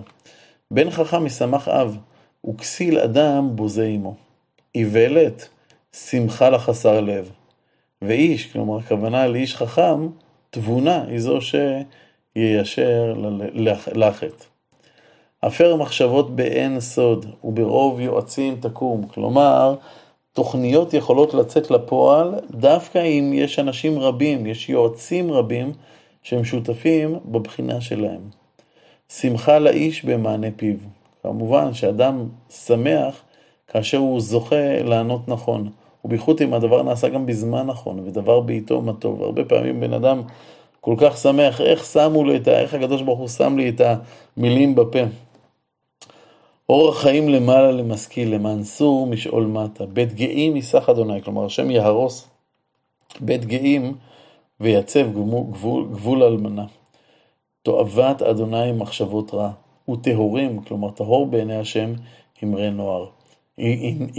בן 0.71 0.91
חכם 0.91 1.25
משמח 1.25 1.67
אב, 1.67 1.97
וכסיל 2.49 2.99
אדם 2.99 3.49
בוזה 3.55 3.85
עמו. 3.85 4.24
איוולת, 4.75 5.49
שמחה 5.93 6.49
לחסר 6.49 7.01
לב. 7.01 7.31
ואיש, 8.01 8.51
כלומר 8.51 8.77
הכוונה 8.77 9.27
לאיש 9.27 9.55
חכם, 9.55 10.07
תבונה 10.49 11.03
היא 11.07 11.19
זו 11.19 11.39
שיישר 11.41 13.13
לחטא. 13.93 14.45
הפר 15.43 15.75
מחשבות 15.75 16.35
באין 16.35 16.79
סוד, 16.79 17.25
וברוב 17.43 17.99
יועצים 17.99 18.55
תקום. 18.59 19.07
כלומר, 19.07 19.75
תוכניות 20.33 20.93
יכולות 20.93 21.33
לצאת 21.33 21.71
לפועל 21.71 22.35
דווקא 22.51 22.99
אם 22.99 23.31
יש 23.33 23.59
אנשים 23.59 23.99
רבים, 23.99 24.45
יש 24.45 24.69
יועצים 24.69 25.31
רבים 25.31 25.71
שהם 26.23 26.43
שותפים 26.43 27.19
בבחינה 27.25 27.81
שלהם. 27.81 28.21
שמחה 29.09 29.59
לאיש 29.59 30.05
במענה 30.05 30.47
פיו. 30.55 30.75
כמובן 31.23 31.73
שאדם 31.73 32.27
שמח 32.49 33.21
כאשר 33.67 33.97
הוא 33.97 34.21
זוכה 34.21 34.83
לענות 34.83 35.27
נכון, 35.27 35.69
ובייחוד 36.05 36.41
אם 36.41 36.53
הדבר 36.53 36.83
נעשה 36.83 37.09
גם 37.09 37.25
בזמן 37.25 37.67
נכון, 37.67 37.99
ודבר 37.99 38.39
בעיתו 38.39 38.81
מה 38.81 38.93
טוב. 38.93 39.23
הרבה 39.23 39.45
פעמים 39.45 39.79
בן 39.79 39.93
אדם 39.93 40.21
כל 40.81 40.95
כך 40.97 41.17
שמח, 41.17 41.61
איך 41.61 41.85
שמו 41.85 42.23
לו 42.23 42.35
את 42.35 42.47
ה... 42.47 42.59
איך 42.59 42.73
הקדוש 42.73 43.01
ברוך 43.01 43.19
הוא 43.19 43.27
שם 43.27 43.57
לי 43.57 43.69
את 43.69 43.81
המילים 44.37 44.75
בפה. 44.75 44.99
אור 46.69 46.89
החיים 46.89 47.29
למעלה 47.29 47.71
למשכיל, 47.71 48.35
למען 48.35 48.63
סור 48.63 49.07
משאול 49.07 49.45
מטה. 49.45 49.85
בית 49.85 50.13
גאים 50.13 50.55
ייסח 50.55 50.89
אדוני, 50.89 51.21
כלומר 51.21 51.45
השם 51.45 51.71
יהרוס 51.71 52.27
בית 53.19 53.45
גאים 53.45 53.95
ויצב 54.59 55.11
גבול, 55.11 55.85
גבול 55.91 56.23
אלמנה. 56.23 56.65
תועבת 57.63 58.21
אדוני 58.21 58.71
מחשבות 58.71 59.33
רע, 59.33 59.51
וטהורים, 59.89 60.61
כלומר 60.61 60.91
טהור 60.91 61.27
בעיני 61.27 61.57
השם, 61.57 61.93
אמרי 62.43 62.69
נוער, 62.69 63.05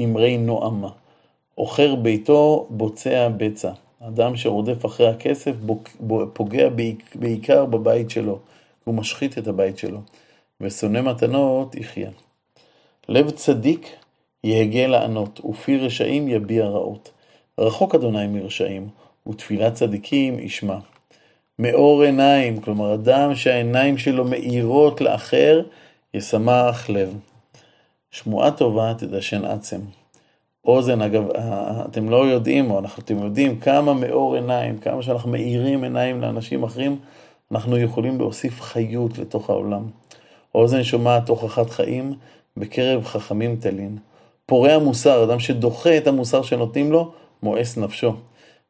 אמרי 0.05 0.37
נועמה. 0.37 0.90
עוכר 1.55 1.95
ביתו, 1.95 2.66
בוצע 2.71 3.28
בצע. 3.37 3.73
אדם 4.00 4.37
שרודף 4.37 4.87
אחרי 4.87 5.09
הכסף 5.09 5.52
פוגע 6.33 6.69
בעיקר 7.14 7.64
בבית 7.64 8.11
שלו, 8.11 8.38
הוא 8.85 8.95
משחית 8.95 9.38
את 9.38 9.47
הבית 9.47 9.78
שלו, 9.78 9.99
ושונא 10.61 11.00
מתנות 11.00 11.75
יחיה. 11.75 12.11
לב 13.09 13.31
צדיק 13.31 13.97
יהגה 14.45 14.87
לענות, 14.87 15.40
ופי 15.45 15.78
רשעים 15.78 16.28
יביע 16.28 16.66
רעות. 16.66 17.11
רחוק 17.59 17.95
אדוני 17.95 18.26
מרשעים, 18.26 18.88
ותפילת 19.28 19.75
צדיקים 19.75 20.38
ישמע. 20.38 20.78
מאור 21.59 22.02
עיניים, 22.02 22.61
כלומר 22.61 22.95
אדם 22.95 23.35
שהעיניים 23.35 23.99
שלו 23.99 24.25
מאירות 24.25 25.00
לאחר, 25.00 25.62
ישמח 26.14 26.90
לב. 26.90 27.16
שמועה 28.11 28.51
טובה 28.51 28.95
תדשן 28.99 29.45
עצם. 29.45 29.81
אוזן, 30.65 31.03
אגב, 31.03 31.25
אתם 31.91 32.09
לא 32.09 32.27
יודעים, 32.27 32.71
או 32.71 32.79
אנחנו, 32.79 33.03
אתם 33.03 33.19
יודעים 33.19 33.61
כמה 33.61 33.95
מאור 33.95 34.35
עיניים, 34.35 34.79
כמה 34.79 35.03
שאנחנו 35.03 35.31
מאירים 35.31 35.85
עיניים 35.85 36.21
לאנשים 36.21 36.63
אחרים, 36.63 36.99
אנחנו 37.53 37.79
יכולים 37.79 38.19
להוסיף 38.19 38.61
חיות 38.61 39.19
לתוך 39.19 39.51
העולם. 39.51 39.83
אוזן 40.55 40.83
שומעת 40.83 41.27
תוכחת 41.27 41.71
חיים, 41.71 42.15
בקרב 42.57 43.05
חכמים 43.05 43.57
תלין. 43.57 43.99
פורע 44.47 44.79
מוסר, 44.79 45.25
אדם 45.25 45.39
שדוחה 45.39 45.97
את 45.97 46.07
המוסר 46.07 46.43
שנותנים 46.43 46.93
לו, 46.93 47.13
מואס 47.43 47.77
נפשו. 47.77 48.13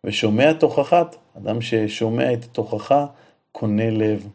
ושומע 0.05 0.53
תוכחת, 0.53 1.17
אדם 1.37 1.61
ששומע 1.61 2.33
את 2.33 2.45
התוכחה, 2.45 3.07
קונה 3.53 3.91
לב. 3.91 4.27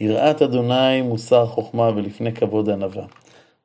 יראת 0.00 0.42
אדוני 0.42 1.02
מוסר 1.02 1.46
חוכמה 1.46 1.90
ולפני 1.96 2.32
כבוד 2.32 2.70
ענווה. 2.70 3.04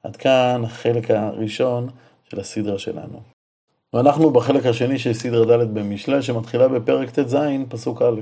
עד 0.06 0.16
כאן 0.16 0.62
החלק 0.66 1.12
הראשון 1.12 1.90
של 2.30 2.40
הסדרה 2.40 2.80
שלנו. 2.80 3.20
ואנחנו 3.94 4.32
בחלק 4.32 4.66
השני 4.66 5.00
של 5.00 5.14
סדרה 5.14 5.58
ד' 5.58 5.74
במשלי, 5.74 6.22
שמתחילה 6.22 6.68
בפרק 6.68 7.10
ט"ז, 7.10 7.38
פסוק 7.70 8.02
א'. 8.02 8.22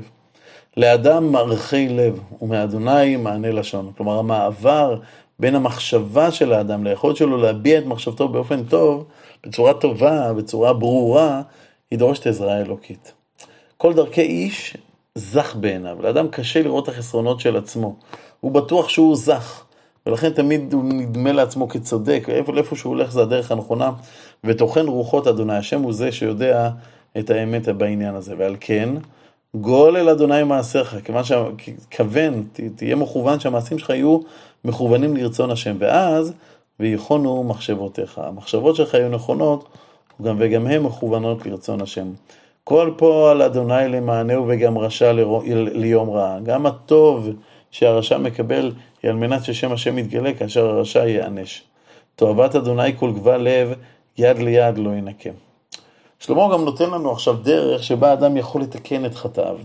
לאדם 0.78 1.32
מערכי 1.32 1.90
לב, 1.90 2.20
ומאדוני 2.42 3.16
מענה 3.16 3.52
לשון. 3.52 3.92
כלומר, 3.98 4.20
המעבר 4.20 5.00
בין 5.40 5.56
המחשבה 5.56 6.32
של 6.32 6.54
האדם 6.54 6.84
ליכולת 6.84 7.16
שלו 7.16 7.38
להביע 7.38 7.80
את 7.80 7.86
מחשבתו 7.86 8.28
באופן 8.28 8.64
טוב, 8.64 9.06
בצורה 9.46 9.74
טובה, 9.74 10.34
בצורה 10.34 10.74
ברורה, 10.74 11.42
היא 11.92 12.00
דורשת 12.00 12.28
עזרה 12.28 12.62
אלוקית. 12.62 13.14
כל 13.78 13.94
דרכי 13.94 14.22
איש 14.22 14.78
זך 15.16 15.56
בעיניו. 15.56 16.02
לאדם 16.02 16.28
קשה 16.28 16.62
לראות 16.62 16.84
את 16.84 16.94
החסרונות 16.94 17.40
של 17.40 17.58
עצמו. 17.58 17.96
הוא 18.40 18.52
בטוח 18.52 18.90
שהוא 18.90 19.16
זך, 19.16 19.64
ולכן 20.06 20.30
תמיד 20.30 20.74
הוא 20.74 20.84
נדמה 20.84 21.32
לעצמו 21.32 21.70
כצודק, 21.70 22.24
איפה, 22.28 22.58
איפה 22.58 22.76
שהוא 22.76 22.90
הולך 22.90 23.12
זה 23.12 23.22
הדרך 23.22 23.52
הנכונה, 23.52 23.92
וטוחן 24.44 24.88
רוחות 24.88 25.28
אדוני 25.28 25.58
השם 25.58 25.82
הוא 25.82 25.94
זה 25.94 26.12
שיודע 26.12 26.70
את 27.18 27.30
האמת 27.30 27.68
בעניין 27.68 28.16
הזה. 28.16 28.34
ועל 28.38 28.56
כן, 28.60 28.90
גול 29.56 29.98
אל 29.98 30.10
אדוני 30.10 30.44
מעשיך, 30.44 30.96
כיוון 31.04 31.24
שכוון, 31.24 32.44
תהיה 32.76 32.96
מכוון 32.96 33.40
שהמעשים 33.40 33.80
שלך 33.80 33.90
יהיו 33.90 34.20
מכוונים 34.66 35.18
לרצון 35.18 35.52
השם, 35.52 35.76
ואז 35.80 36.34
ויכונו 36.80 37.44
מחשבותיך. 37.44 38.18
המחשבות 38.18 38.76
שלך 38.76 38.94
יהיו 38.94 39.10
נכונות, 39.10 39.70
וגם 40.20 40.68
הן 40.68 40.82
מכוונות 40.82 41.46
לרצון 41.46 41.82
השם. 41.82 42.08
כל 42.64 42.92
פועל 42.98 43.42
אדוני 43.42 43.90
למענהו 43.90 44.46
וגם 44.48 44.78
רשע 44.78 45.12
ליום 45.74 46.10
רע. 46.10 46.40
גם 46.44 46.66
הטוב 46.66 47.30
שהרשע 47.72 48.18
מקבל 48.18 48.72
היא 49.04 49.12
על 49.12 49.18
מנת 49.18 49.44
ששם 49.44 49.72
השם 49.72 49.98
יתגלה 49.98 50.34
כאשר 50.34 50.66
הרשע 50.66 51.06
ייענש. 51.06 51.64
תועבת 52.16 52.56
אדוני 52.56 52.98
כל 52.98 53.12
גבל 53.12 53.38
לב, 53.42 53.74
יד 54.18 54.40
ליד 54.40 54.78
לא 54.78 54.90
ינקם. 54.90 55.34
שלמה 56.20 56.54
גם 56.54 56.66
נותן 56.66 56.90
לנו 56.90 57.12
עכשיו 57.12 57.34
דרך 57.34 57.84
שבה 57.84 58.14
אדם 58.14 58.38
יכול 58.38 58.62
לתקן 58.62 59.06
את 59.06 59.16
חטאיו. 59.16 59.58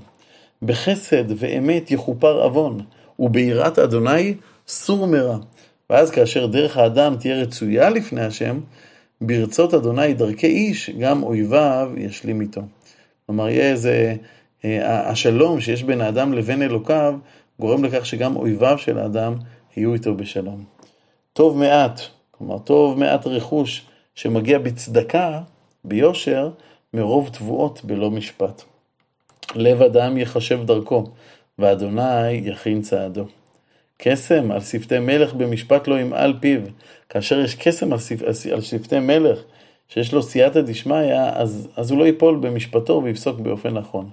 בחסד 0.63 1.25
ואמת 1.37 1.91
יכופר 1.91 2.43
עוון, 2.43 2.81
וביראת 3.19 3.79
אדוני 3.79 4.35
סור 4.69 5.07
מרע. 5.07 5.37
ואז 5.91 6.11
כאשר 6.11 6.47
דרך 6.47 6.77
האדם 6.77 7.17
תהיה 7.17 7.43
רצויה 7.43 7.91
לפני 7.91 8.23
השם, 8.25 8.61
ברצות 9.21 9.75
אדוני 9.75 10.15
דרכי 10.15 10.47
איש, 10.47 10.91
גם 10.91 11.23
אויביו 11.23 11.91
ישלים 11.97 12.41
איתו. 12.41 12.61
כלומר, 13.27 13.49
יהיה 13.49 13.71
איזה, 13.71 14.15
אה, 14.65 15.11
השלום 15.11 15.61
שיש 15.61 15.83
בין 15.83 16.01
האדם 16.01 16.33
לבין 16.33 16.63
אלוקיו, 16.63 17.15
גורם 17.61 17.85
לכך 17.85 18.07
שגם 18.07 18.37
אויביו 18.37 18.79
של 18.79 18.99
האדם 18.99 19.35
יהיו 19.77 19.95
איתו 19.95 20.15
בשלום. 20.15 20.65
טוב 21.33 21.57
מעט, 21.57 22.01
כלומר, 22.31 22.59
טוב 22.59 22.99
מעט 22.99 23.27
רכוש 23.27 23.87
שמגיע 24.15 24.59
בצדקה, 24.59 25.41
ביושר, 25.85 26.51
מרוב 26.95 27.29
תבואות 27.33 27.85
בלא 27.85 28.11
משפט. 28.11 28.63
לב 29.55 29.83
אדם 29.83 30.19
יחשב 30.19 30.65
דרכו, 30.65 31.05
ואדוני 31.59 32.31
יכין 32.33 32.83
צעדו. 32.83 33.25
קסם 33.99 34.51
על 34.51 34.61
שפתי 34.61 34.99
מלך 34.99 35.35
במשפט 35.35 35.89
לא 35.89 36.01
ימעל 36.01 36.35
פיו. 36.41 36.61
כאשר 37.09 37.41
יש 37.41 37.55
קסם 37.55 37.93
על, 37.93 37.99
שפ... 37.99 38.23
על 38.53 38.61
שפתי 38.61 38.99
מלך, 38.99 39.39
שיש 39.89 40.13
לו 40.13 40.23
סייעתא 40.23 40.61
דשמיא, 40.61 41.15
אז, 41.15 41.69
אז 41.77 41.91
הוא 41.91 41.99
לא 41.99 42.05
ייפול 42.05 42.37
במשפטו 42.37 43.01
ויפסוק 43.05 43.41
באופן 43.41 43.75
נכון. 43.75 44.11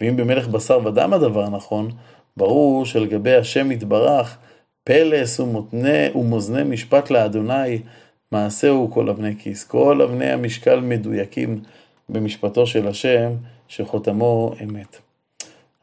ואם 0.00 0.16
במלך 0.16 0.48
בשר 0.48 0.78
ודם 0.84 1.12
הדבר 1.12 1.48
נכון, 1.48 1.90
ברור 2.36 2.86
שלגבי 2.86 3.34
השם 3.34 3.72
יתברך, 3.72 4.36
פלס 4.84 5.40
ומותנה 5.40 5.98
ומאזני 6.14 6.62
משפט 6.64 7.10
לאדוני, 7.10 7.78
מעשהו 8.32 8.90
כל 8.90 9.08
אבני 9.08 9.36
כיס. 9.38 9.64
כל 9.64 10.02
אבני 10.02 10.30
המשקל 10.30 10.80
מדויקים 10.80 11.60
במשפטו 12.08 12.66
של 12.66 12.88
השם, 12.88 13.32
שחותמו 13.68 14.54
אמת. 14.64 14.96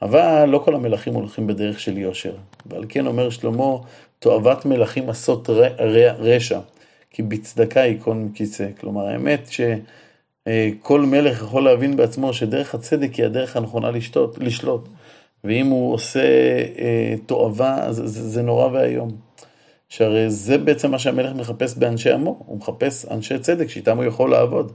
אבל 0.01 0.45
לא 0.45 0.57
כל 0.65 0.75
המלכים 0.75 1.13
הולכים 1.13 1.47
בדרך 1.47 1.79
של 1.79 1.97
יושר. 1.97 2.35
ועל 2.65 2.85
כן 2.89 3.07
אומר 3.07 3.29
שלמה, 3.29 3.75
תועבת 4.19 4.65
מלכים 4.65 5.09
עשות 5.09 5.49
רשע, 6.19 6.59
כי 7.11 7.23
בצדקה 7.23 7.79
ייכון 7.79 8.31
כיסא. 8.35 8.67
כלומר, 8.79 9.07
האמת 9.07 9.47
שכל 10.47 11.01
מלך 11.01 11.41
יכול 11.41 11.63
להבין 11.63 11.95
בעצמו 11.95 12.33
שדרך 12.33 12.75
הצדק 12.75 13.13
היא 13.13 13.25
הדרך 13.25 13.57
הנכונה 13.57 13.91
לשתות, 13.91 14.37
לשלוט. 14.37 14.89
ואם 15.43 15.67
הוא 15.67 15.93
עושה 15.93 16.19
אה, 16.79 17.15
תועבה, 17.25 17.91
זה, 17.91 18.07
זה, 18.07 18.29
זה 18.29 18.41
נורא 18.41 18.69
ואיום. 18.71 19.09
שהרי 19.89 20.29
זה 20.29 20.57
בעצם 20.57 20.91
מה 20.91 20.99
שהמלך 20.99 21.35
מחפש 21.35 21.77
באנשי 21.77 22.11
עמו, 22.11 22.43
הוא 22.45 22.57
מחפש 22.57 23.05
אנשי 23.11 23.39
צדק 23.39 23.69
שאיתם 23.69 23.97
הוא 23.97 24.05
יכול 24.05 24.31
לעבוד. 24.31 24.71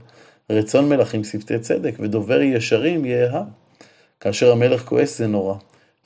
רצון 0.49 0.89
מלכים 0.89 1.23
שפתי 1.23 1.59
צדק, 1.59 1.95
ודובר 1.99 2.41
ישרים 2.41 3.05
יאהב. 3.05 3.45
כאשר 4.19 4.51
המלך 4.51 4.85
כועס 4.85 5.17
זה 5.17 5.27
נורא. 5.27 5.55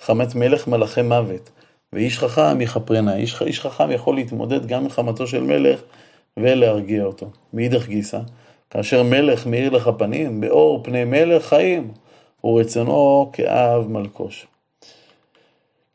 חמת 0.02 0.36
מלך 0.36 0.68
מלאכי 0.68 1.02
מוות, 1.02 1.50
ואיש 1.94 2.20
חכם 2.20 2.62
יכפרנה. 2.62 3.16
איש, 3.16 3.42
איש 3.42 3.60
חכם 3.62 3.92
יכול 3.92 4.16
להתמודד 4.16 4.66
גם 4.66 4.84
עם 4.84 4.90
חמתו 4.90 5.28
של 5.28 5.44
מלך 5.44 5.82
ולהרגיע 6.38 7.04
אותו. 7.04 7.30
מאידך 7.54 7.88
גיסא, 7.88 8.20
כאשר 8.70 9.04
מלך 9.04 9.48
מאיר 9.48 9.70
לך 9.70 9.90
פנים, 9.98 10.42
באור 10.42 10.84
פני 10.84 11.06
מלך 11.06 11.46
חיים, 11.46 11.92
ורצונו 12.44 13.30
כאב 13.34 13.88
מלקוש. 13.88 14.48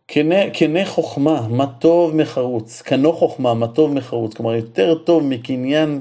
כנה 0.08 0.84
חוכמה, 0.84 1.48
מה 1.48 1.66
טוב 1.78 2.16
מחרוץ, 2.16 2.82
כנו 2.82 3.12
חוכמה, 3.12 3.54
מה 3.54 3.68
טוב 3.68 3.94
מחרוץ, 3.94 4.34
כלומר 4.34 4.54
יותר 4.54 4.94
טוב 4.94 5.22
מקניין, 5.24 6.00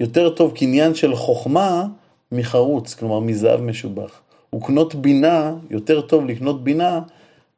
יותר 0.00 0.30
טוב 0.30 0.52
קניין 0.56 0.94
של 0.94 1.14
חוכמה 1.14 1.86
מחרוץ, 2.32 2.94
כלומר 2.94 3.20
מזהב 3.20 3.60
משובח. 3.60 4.20
וקנות 4.54 4.94
בינה, 4.94 5.54
יותר 5.70 6.00
טוב 6.00 6.26
לקנות 6.26 6.64
בינה 6.64 7.00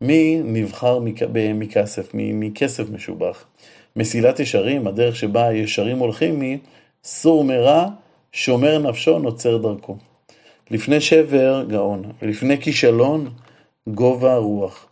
מנבחר 0.01 0.99
מכסף, 1.55 2.11
מכסף 2.15 2.91
משובח. 2.91 3.45
מסילת 3.97 4.41
ישרים, 4.41 4.87
הדרך 4.87 5.17
שבה 5.17 5.47
הישרים 5.47 5.99
הולכים 5.99 6.41
היא 6.41 6.59
סור 7.05 7.45
מרע, 7.45 7.87
שומר 8.33 8.79
נפשו, 8.79 9.19
נוצר 9.19 9.57
דרכו. 9.57 9.97
לפני 10.71 11.01
שבר, 11.01 11.65
גאון, 11.69 12.03
ולפני 12.23 12.61
כישלון, 12.61 13.31
גובה 13.87 14.37
רוח. 14.37 14.87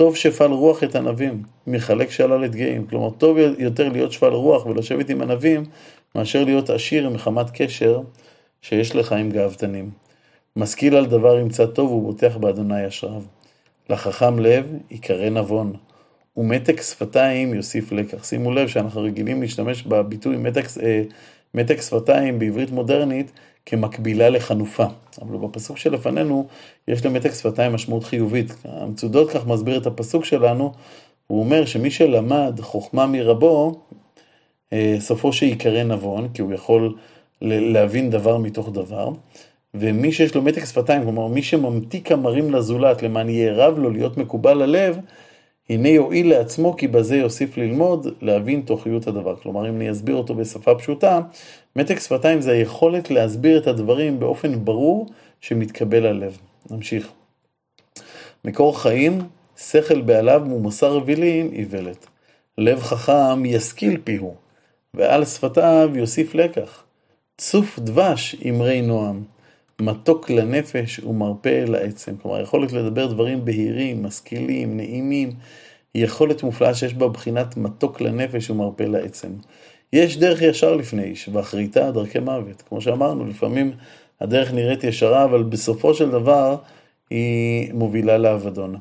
טוב 0.00 0.16
שפל 0.16 0.50
רוח 0.52 0.84
את 0.84 0.96
ענבים, 0.96 1.42
מחלק 1.66 2.10
שלל 2.10 2.44
את 2.44 2.54
גאים. 2.54 2.86
כלומר, 2.86 3.10
טוב 3.10 3.36
יותר 3.58 3.88
להיות 3.88 4.12
שפל 4.12 4.32
רוח 4.32 4.66
ולשבת 4.66 5.10
עם 5.10 5.22
ענבים, 5.22 5.64
מאשר 6.14 6.44
להיות 6.44 6.70
עשיר 6.70 7.10
מחמת 7.10 7.46
קשר 7.50 8.00
שיש 8.62 8.96
לך 8.96 9.12
עם 9.12 9.30
גאוותנים. 9.30 9.90
משכיל 10.56 10.96
על 10.96 11.06
דבר 11.06 11.38
ימצא 11.38 11.66
טוב 11.66 11.92
ובוטח 11.92 12.36
באדוני 12.36 12.88
אשריו. 12.88 13.22
לחכם 13.90 14.38
לב 14.38 14.72
יקרא 14.90 15.28
נבון, 15.28 15.72
ומתק 16.36 16.82
שפתיים 16.82 17.54
יוסיף 17.54 17.92
לקח. 17.92 18.24
שימו 18.24 18.50
לב 18.50 18.68
שאנחנו 18.68 19.02
רגילים 19.02 19.42
להשתמש 19.42 19.82
בביטוי 19.82 20.36
מתק, 20.36 20.64
אה, 20.82 21.02
מתק 21.54 21.80
שפתיים 21.80 22.38
בעברית 22.38 22.70
מודרנית 22.70 23.30
כמקבילה 23.66 24.30
לחנופה. 24.30 24.84
אבל 25.22 25.36
בפסוק 25.36 25.78
שלפנינו 25.78 26.46
יש 26.88 27.06
למתק 27.06 27.34
שפתיים 27.34 27.72
משמעות 27.72 28.04
חיובית. 28.04 28.52
המצודות 28.64 29.30
כך 29.30 29.46
מסביר 29.46 29.78
את 29.78 29.86
הפסוק 29.86 30.24
שלנו, 30.24 30.72
הוא 31.26 31.40
אומר 31.40 31.64
שמי 31.64 31.90
שלמד 31.90 32.60
חוכמה 32.60 33.06
מרבו, 33.06 33.80
אה, 34.72 34.96
סופו 34.98 35.32
שיקרא 35.32 35.82
נבון, 35.82 36.28
כי 36.34 36.42
הוא 36.42 36.52
יכול 36.52 36.94
להבין 37.42 38.10
דבר 38.10 38.38
מתוך 38.38 38.68
דבר. 38.72 39.10
ומי 39.74 40.12
שיש 40.12 40.34
לו 40.34 40.42
מתק 40.42 40.64
שפתיים, 40.64 41.02
כלומר 41.02 41.26
מי 41.26 41.42
שממתיק 41.42 42.12
אמרים 42.12 42.50
לזולת 42.50 43.02
למען 43.02 43.28
יהיה 43.28 43.52
רב 43.52 43.78
לו 43.78 43.90
להיות 43.90 44.16
מקובל 44.16 44.62
הלב, 44.62 44.98
הנה 45.70 45.88
יועיל 45.88 46.30
לעצמו 46.30 46.76
כי 46.76 46.88
בזה 46.88 47.16
יוסיף 47.16 47.56
ללמוד 47.56 48.06
להבין 48.20 48.60
תוכיות 48.60 49.06
הדבר. 49.06 49.36
כלומר 49.36 49.68
אם 49.68 49.76
אני 49.76 49.90
אסביר 49.90 50.16
אותו 50.16 50.34
בשפה 50.34 50.74
פשוטה, 50.74 51.20
מתק 51.76 52.00
שפתיים 52.00 52.40
זה 52.40 52.52
היכולת 52.52 53.10
להסביר 53.10 53.58
את 53.58 53.66
הדברים 53.66 54.20
באופן 54.20 54.64
ברור 54.64 55.06
שמתקבל 55.40 56.06
הלב. 56.06 56.38
נמשיך. 56.70 57.08
מקור 58.44 58.80
חיים, 58.80 59.18
שכל 59.56 60.00
בעליו 60.00 60.42
ומוסר 60.44 60.94
אווילים, 60.94 61.50
איוולת. 61.52 62.06
לב 62.58 62.80
חכם 62.80 63.44
ישכיל 63.44 64.00
פיהו, 64.04 64.34
ועל 64.94 65.24
שפתיו 65.24 65.90
יוסיף 65.94 66.34
לקח. 66.34 66.82
צוף 67.38 67.78
דבש 67.78 68.36
אמרי 68.48 68.80
נועם. 68.82 69.22
מתוק 69.80 70.30
לנפש 70.30 70.98
ומרפא 70.98 71.64
לעצם. 71.68 72.16
כלומר, 72.22 72.40
יכולת 72.40 72.72
לדבר 72.72 73.06
דברים 73.06 73.44
בהירים, 73.44 74.02
משכילים, 74.02 74.76
נעימים, 74.76 75.30
היא 75.94 76.04
יכולת 76.04 76.42
מופלאה 76.42 76.74
שיש 76.74 76.94
בה 76.94 77.08
בחינת 77.08 77.56
מתוק 77.56 78.00
לנפש 78.00 78.50
ומרפא 78.50 78.82
לעצם. 78.82 79.28
יש 79.92 80.16
דרך 80.16 80.42
ישר 80.42 80.74
לפני 80.74 81.02
איש, 81.02 81.28
ואחריתה 81.32 81.90
דרכי 81.90 82.18
מוות. 82.18 82.62
כמו 82.68 82.80
שאמרנו, 82.80 83.26
לפעמים 83.26 83.72
הדרך 84.20 84.52
נראית 84.52 84.84
ישרה, 84.84 85.24
אבל 85.24 85.42
בסופו 85.42 85.94
של 85.94 86.10
דבר 86.10 86.56
היא 87.10 87.72
מובילה 87.74 88.18
לאבדון. 88.18 88.76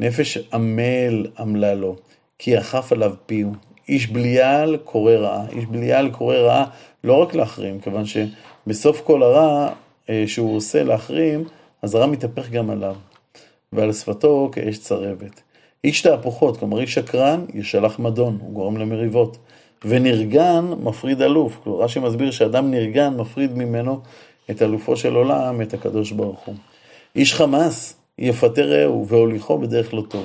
נפש 0.00 0.38
עמל 0.52 1.26
עמלה 1.38 1.74
לו, 1.74 1.96
כי 2.38 2.58
אכף 2.58 2.92
עליו 2.92 3.14
פיהו. 3.26 3.52
איש 3.88 4.06
בליעל 4.06 4.76
קורא 4.76 5.12
רעה. 5.12 5.46
איש 5.52 5.66
בליעל 5.66 6.10
קורא 6.10 6.36
רעה 6.36 6.64
לא 7.04 7.22
רק 7.22 7.34
לאחרים, 7.34 7.80
כיוון 7.80 8.04
שבסוף 8.04 9.00
כל 9.00 9.22
הרע 9.22 9.72
שהוא 10.26 10.56
עושה 10.56 10.84
לאחרים, 10.84 11.44
אז 11.82 11.94
הרע 11.94 12.06
מתהפך 12.06 12.50
גם 12.50 12.70
עליו. 12.70 12.96
ועל 13.72 13.92
שפתו 13.92 14.50
כאש 14.52 14.78
צרבת. 14.78 15.40
איש 15.84 16.02
תהפוכות, 16.02 16.56
כלומר 16.56 16.80
איש 16.80 16.94
שקרן, 16.94 17.44
ישלח 17.54 17.98
מדון, 17.98 18.38
הוא 18.40 18.52
גורם 18.52 18.76
למריבות. 18.76 19.38
ונרגן 19.84 20.64
מפריד 20.82 21.22
אלוף. 21.22 21.58
כלומר, 21.64 21.84
רש"י 21.84 22.00
מסביר 22.00 22.30
שאדם 22.30 22.70
נרגן 22.70 23.16
מפריד 23.16 23.58
ממנו 23.58 24.00
את 24.50 24.62
אלופו 24.62 24.96
של 24.96 25.14
עולם, 25.14 25.62
את 25.62 25.74
הקדוש 25.74 26.12
ברוך 26.12 26.40
הוא. 26.40 26.54
איש 27.16 27.34
חמאס 27.34 27.96
יפטר 28.18 28.70
רעהו 28.70 29.06
והוליכו 29.08 29.58
בדרך 29.58 29.94
לא 29.94 30.02
טוב. 30.08 30.24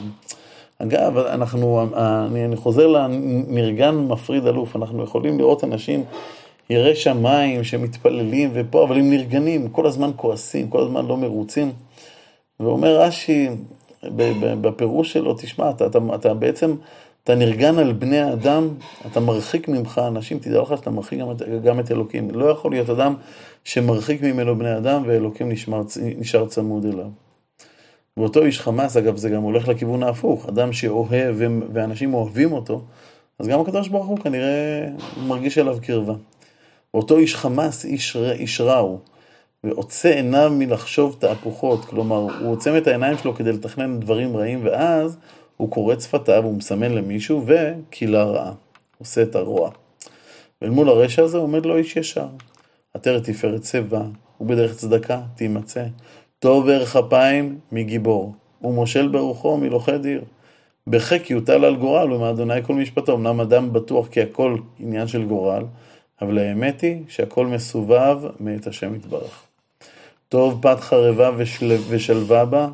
אגב, 0.80 1.17
אנחנו, 1.17 1.88
אני, 1.98 2.45
אני 2.45 2.56
חוזר 2.56 2.88
לנרגן 2.88 3.95
מפריד 3.95 4.48
אלוף, 4.48 4.76
אנחנו 4.76 5.04
יכולים 5.04 5.39
לראות 5.39 5.63
אנשים 5.63 6.04
יראי 6.69 6.95
שמיים 6.95 7.63
שמתפללים 7.63 8.51
ופה, 8.54 8.84
אבל 8.84 8.97
הם 8.97 9.10
נרגנים, 9.10 9.69
כל 9.69 9.88
הזמן 9.88 10.12
כועסים, 10.15 10.69
כל 10.69 10.82
הזמן 10.82 11.06
לא 11.06 11.17
מרוצים. 11.17 11.71
ואומר 12.60 12.99
רש"י, 12.99 13.49
בפירוש 14.62 15.13
שלו, 15.13 15.34
תשמע, 15.34 15.69
אתה, 15.69 15.86
אתה, 15.86 15.99
אתה 16.15 16.34
בעצם, 16.34 16.75
אתה 17.23 17.36
נרגן 17.36 17.78
על 17.78 17.93
בני 17.93 18.19
האדם, 18.19 18.69
אתה 19.06 19.19
מרחיק 19.19 19.67
ממך 19.67 20.01
אנשים, 20.08 20.39
תדע 20.39 20.62
לך 20.62 20.73
שאתה 20.78 20.89
מרחיק 20.89 21.19
גם 21.19 21.32
את, 21.32 21.41
גם 21.63 21.80
את 21.80 21.91
אלוקים. 21.91 22.30
לא 22.32 22.45
יכול 22.45 22.71
להיות 22.71 22.89
אדם 22.89 23.15
שמרחיק 23.63 24.21
ממנו 24.21 24.58
בני 24.58 24.78
אדם 24.78 25.04
ואלוקים 25.06 25.49
נשמר, 25.49 25.82
נשאר 26.17 26.45
צמוד 26.45 26.86
אליו. 26.86 27.08
ואותו 28.17 28.43
איש 28.45 28.62
חמאס, 28.62 28.97
אגב, 28.97 29.17
זה 29.17 29.30
גם 29.30 29.41
הולך 29.41 29.67
לכיוון 29.67 30.04
ההפוך, 30.04 30.49
אדם 30.49 30.73
שאוהב 30.73 31.36
ואנשים 31.73 32.13
אוהבים 32.13 32.51
אותו, 32.51 32.82
אז 33.39 33.47
גם 33.47 33.62
הקדוש 33.62 33.88
ברוך 33.88 34.06
הוא 34.06 34.17
כנראה 34.17 34.88
מרגיש 35.28 35.58
אליו 35.58 35.78
קרבה. 35.82 36.13
ואותו 36.96 37.18
איש 37.18 37.36
חמאס, 37.36 37.86
איש, 37.86 38.16
איש 38.16 38.62
רע 38.62 38.78
הוא, 38.78 39.00
ועוצה 39.64 40.10
עיניו 40.10 40.52
מלחשוב 40.58 41.18
תהפוכות, 41.20 41.86
כלומר, 41.86 42.18
הוא 42.18 42.52
עוצם 42.52 42.78
את 42.78 42.88
העיניים 42.88 43.18
שלו 43.18 43.36
כדי 43.36 43.52
לתכנן 43.52 44.00
דברים 44.00 44.38
רעים, 44.38 44.60
ואז 44.64 45.18
הוא 45.58 45.72
קורץ 45.72 46.04
שפתיו, 46.04 46.44
הוא 46.44 46.54
מסמן 46.54 46.92
למישהו, 46.92 47.44
וקהילה 47.46 48.24
רעה, 48.24 48.54
עושה 48.98 49.22
את 49.22 49.36
הרוע. 49.36 49.70
ואל 50.62 50.70
מול 50.70 50.90
הרשע 50.90 51.24
הזה 51.24 51.38
עומד 51.38 51.66
לו 51.66 51.78
איש 51.78 51.96
ישר. 51.96 52.28
עטרת 52.94 53.24
תפארת 53.24 53.62
צבע, 53.62 54.02
ובדרך 54.42 54.76
צדקה 54.76 55.22
תימצא. 55.36 55.86
טוב 56.40 56.70
ערך 56.70 56.96
אפיים 56.96 57.60
מגיבור, 57.72 58.34
ומושל 58.62 59.08
ברוחו 59.08 59.58
מלוכד 59.58 60.02
דיר. 60.02 60.22
בחק 60.88 61.30
יוטל 61.30 61.66
על 61.66 61.76
גורל, 61.76 62.14
ומאדוני 62.14 62.64
כל 62.64 62.74
משפטו. 62.74 63.16
אמנם 63.16 63.42
אדם 63.42 63.74
בטוח 63.74 64.08
כי 64.08 64.22
הכל 64.22 64.58
עניין 64.80 65.08
של 65.08 65.26
גורל, 65.26 65.64
אבל 66.21 66.38
האמת 66.38 66.82
היא 66.82 67.04
שהכל 67.08 67.47
מסובב 67.47 68.17
מאת 68.39 68.67
השם 68.67 68.95
יתברך. 68.95 69.43
טוב 70.30 70.60
פת 70.62 70.80
חרבה 70.80 71.32
ושל... 71.38 71.78
ושלווה 71.89 72.45
בה, 72.45 72.67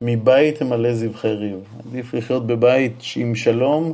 מבית 0.00 0.62
מלא 0.62 0.94
זבחי 0.94 1.28
ריב. 1.28 1.58
עדיף 1.88 2.14
לחיות 2.14 2.46
בבית 2.46 3.02
עם 3.16 3.34
שלום, 3.34 3.92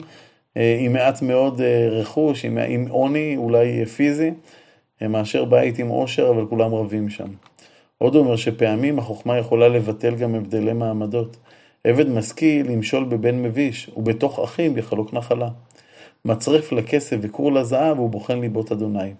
אה, 0.57 0.76
עם 0.80 0.92
מעט 0.92 1.22
מאוד 1.22 1.61
אה, 1.61 1.88
רכוש, 1.90 2.44
עם, 2.44 2.59
עם 2.59 2.87
עוני, 2.88 3.37
אולי 3.37 3.87
פיזי, 3.87 4.30
אה, 5.02 5.09
מאשר 5.09 5.44
בית 5.44 5.78
עם 5.78 5.88
עושר, 5.88 6.30
אבל 6.30 6.46
כולם 6.46 6.74
רבים 6.74 7.11
שם. 7.11 7.28
עוד 7.98 8.14
אומר 8.14 8.37
שפעמים 8.37 8.98
החוכמה 8.98 9.38
יכולה 9.38 9.68
לבטל 9.68 10.14
גם 10.14 10.35
הבדלי 10.35 10.72
מעמדות. 10.72 11.37
עבד 11.85 12.09
משכיל 12.09 12.70
ימשול 12.70 13.04
בבן 13.04 13.42
מביש, 13.42 13.90
ובתוך 13.96 14.38
אחים 14.38 14.78
יחלוק 14.78 15.12
נחלה. 15.12 15.48
מצרף 16.25 16.73
לכסף 16.73 17.17
וכור 17.21 17.53
לזהב, 17.53 17.99
הוא 17.99 18.11
בוחן 18.11 18.41
ליבות 18.41 18.73
אדוני. 18.73 19.13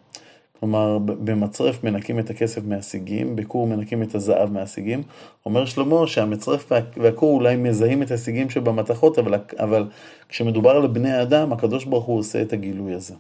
כלומר, 0.61 0.99
במצרף 0.99 1.85
מנקים 1.85 2.19
את 2.19 2.31
הכסף 2.31 2.65
מהשיגים, 2.65 3.37
בכור 3.37 3.67
מנקים 3.67 4.03
את 4.03 4.15
הזהב 4.15 4.53
מהשיגים. 4.53 5.03
אומר 5.47 5.65
שלמה 5.65 6.07
שהמצרף 6.07 6.73
והכור 6.97 7.35
אולי 7.35 7.57
מזהים 7.57 8.03
את 8.03 8.11
השיגים 8.11 8.51
שבמתכות, 8.51 9.19
אבל, 9.19 9.35
אבל 9.59 9.89
כשמדובר 10.29 10.71
על 10.71 10.87
בני 10.87 11.13
האדם, 11.13 11.53
הקדוש 11.53 11.85
ברוך 11.85 12.05
הוא 12.05 12.19
עושה 12.19 12.43
את 12.43 12.53
הגילוי 12.53 12.95
הזה. 12.95 13.15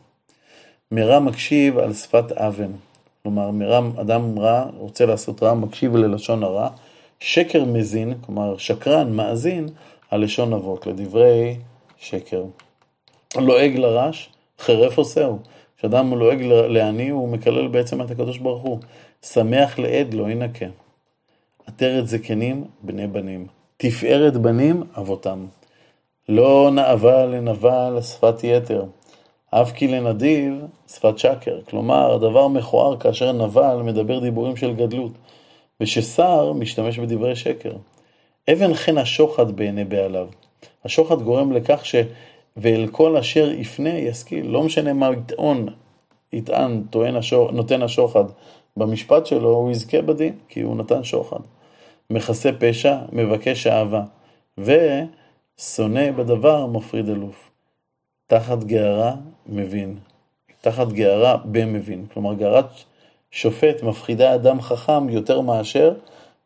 מרע 0.92 1.20
מקשיב 1.20 1.78
על 1.78 1.92
שפת 1.92 2.32
אבן. 2.32 2.70
כלומר, 3.22 3.50
מרע, 3.50 3.80
אדם 4.00 4.38
רע, 4.38 4.64
רוצה 4.76 5.06
לעשות 5.06 5.42
רע, 5.42 5.54
מקשיב 5.54 5.96
ללשון 5.96 6.42
הרע. 6.42 6.68
שקר 7.20 7.64
מזין, 7.64 8.14
כלומר, 8.20 8.56
שקרן 8.56 9.12
מאזין 9.12 9.68
על 10.10 10.24
לשון 10.24 10.52
אבות, 10.52 10.86
לדברי 10.86 11.56
שקר. 11.98 12.44
לועג 13.36 13.76
לרש, 13.76 14.30
חרף 14.58 14.98
עושהו. 14.98 15.38
כשאדם 15.78 16.14
לועג 16.14 16.42
לעני, 16.42 17.08
הוא 17.08 17.28
מקלל 17.28 17.68
בעצם 17.68 18.02
את 18.02 18.10
הקדוש 18.10 18.38
ברוך 18.38 18.62
הוא. 18.62 18.78
שמח 19.22 19.78
לעד 19.78 20.14
לא 20.14 20.30
ינקה. 20.30 20.66
עטרת 21.66 22.08
זקנים, 22.08 22.64
בני 22.82 23.06
בנים. 23.06 23.46
תפארת 23.76 24.36
בנים, 24.36 24.82
אבותם. 24.98 25.46
לא 26.28 26.70
נאווה 26.72 27.26
לנבל 27.26 27.98
שפת 28.02 28.44
יתר, 28.44 28.84
אף 29.50 29.72
כי 29.72 29.88
לנדיב 29.88 30.54
שפת 30.88 31.18
שקר. 31.18 31.60
כלומר, 31.68 32.14
הדבר 32.14 32.48
מכוער 32.48 32.96
כאשר 32.96 33.32
נבל 33.32 33.76
מדבר 33.84 34.18
דיבורים 34.18 34.56
של 34.56 34.74
גדלות, 34.74 35.12
וששר 35.80 36.52
משתמש 36.52 36.98
בדברי 36.98 37.36
שקר. 37.36 37.72
אבן 38.52 38.74
חן 38.74 38.98
השוחד 38.98 39.56
בעיני 39.56 39.84
בעליו. 39.84 40.28
השוחד 40.84 41.22
גורם 41.22 41.52
לכך 41.52 41.86
ש... 41.86 41.94
ואל 42.56 42.88
כל 42.92 43.16
אשר 43.16 43.52
יפנה 43.52 43.98
ישכיל. 43.98 44.46
לא 44.46 44.62
משנה 44.62 44.92
מה 44.92 45.10
יטעון, 45.12 45.66
יטען, 46.32 46.82
טוען 46.90 47.16
השוח, 47.16 47.50
נותן 47.50 47.82
השוחד 47.82 48.24
במשפט 48.76 49.26
שלו, 49.26 49.48
הוא 49.48 49.70
יזכה 49.70 50.02
בדין, 50.02 50.34
כי 50.48 50.60
הוא 50.60 50.76
נתן 50.76 51.04
שוחד. 51.04 51.40
מכסה 52.10 52.50
פשע, 52.58 52.96
מבקש 53.12 53.66
אהבה, 53.66 54.02
ושונא 54.58 56.10
בדבר 56.10 56.66
מפריד 56.66 57.08
אלוף. 57.08 57.50
תחת 58.26 58.64
גערה 58.64 59.14
מבין, 59.46 59.96
תחת 60.60 60.88
גערה 60.92 61.36
במבין. 61.44 62.06
כלומר, 62.12 62.34
גערת 62.34 62.66
שופט 63.30 63.82
מפחידה 63.82 64.34
אדם 64.34 64.60
חכם 64.60 65.08
יותר 65.08 65.40
מאשר 65.40 65.94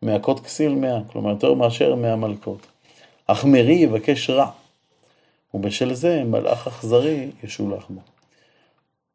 מהכות 0.02 0.40
כסיל 0.40 0.74
מאה, 0.74 0.98
כלומר 1.12 1.30
יותר 1.30 1.54
מאשר 1.54 1.94
מהמלכות. 1.94 2.66
אך 3.26 3.44
מרי 3.44 3.74
יבקש 3.74 4.30
רע, 4.30 4.50
ובשל 5.54 5.94
זה 5.94 6.24
מלאך 6.24 6.66
אכזרי 6.66 7.30
ישולח 7.44 7.86
בו. 7.90 8.00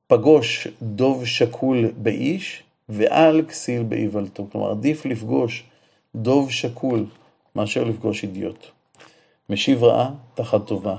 פגוש 0.08 0.68
דוב 0.82 1.26
שקול 1.26 1.92
באיש, 1.98 2.64
ועל 2.90 3.42
כסיל 3.48 3.84
באיוולתו. 3.84 4.48
כלומר, 4.52 4.72
עדיף 4.72 5.06
לפגוש 5.06 5.64
דוב 6.16 6.52
שקול 6.52 7.06
מאשר 7.56 7.84
לפגוש 7.84 8.24
אידיוט. 8.24 8.66
משיב 9.50 9.84
רעה 9.84 10.12
תחת 10.34 10.68
טובה, 10.68 10.96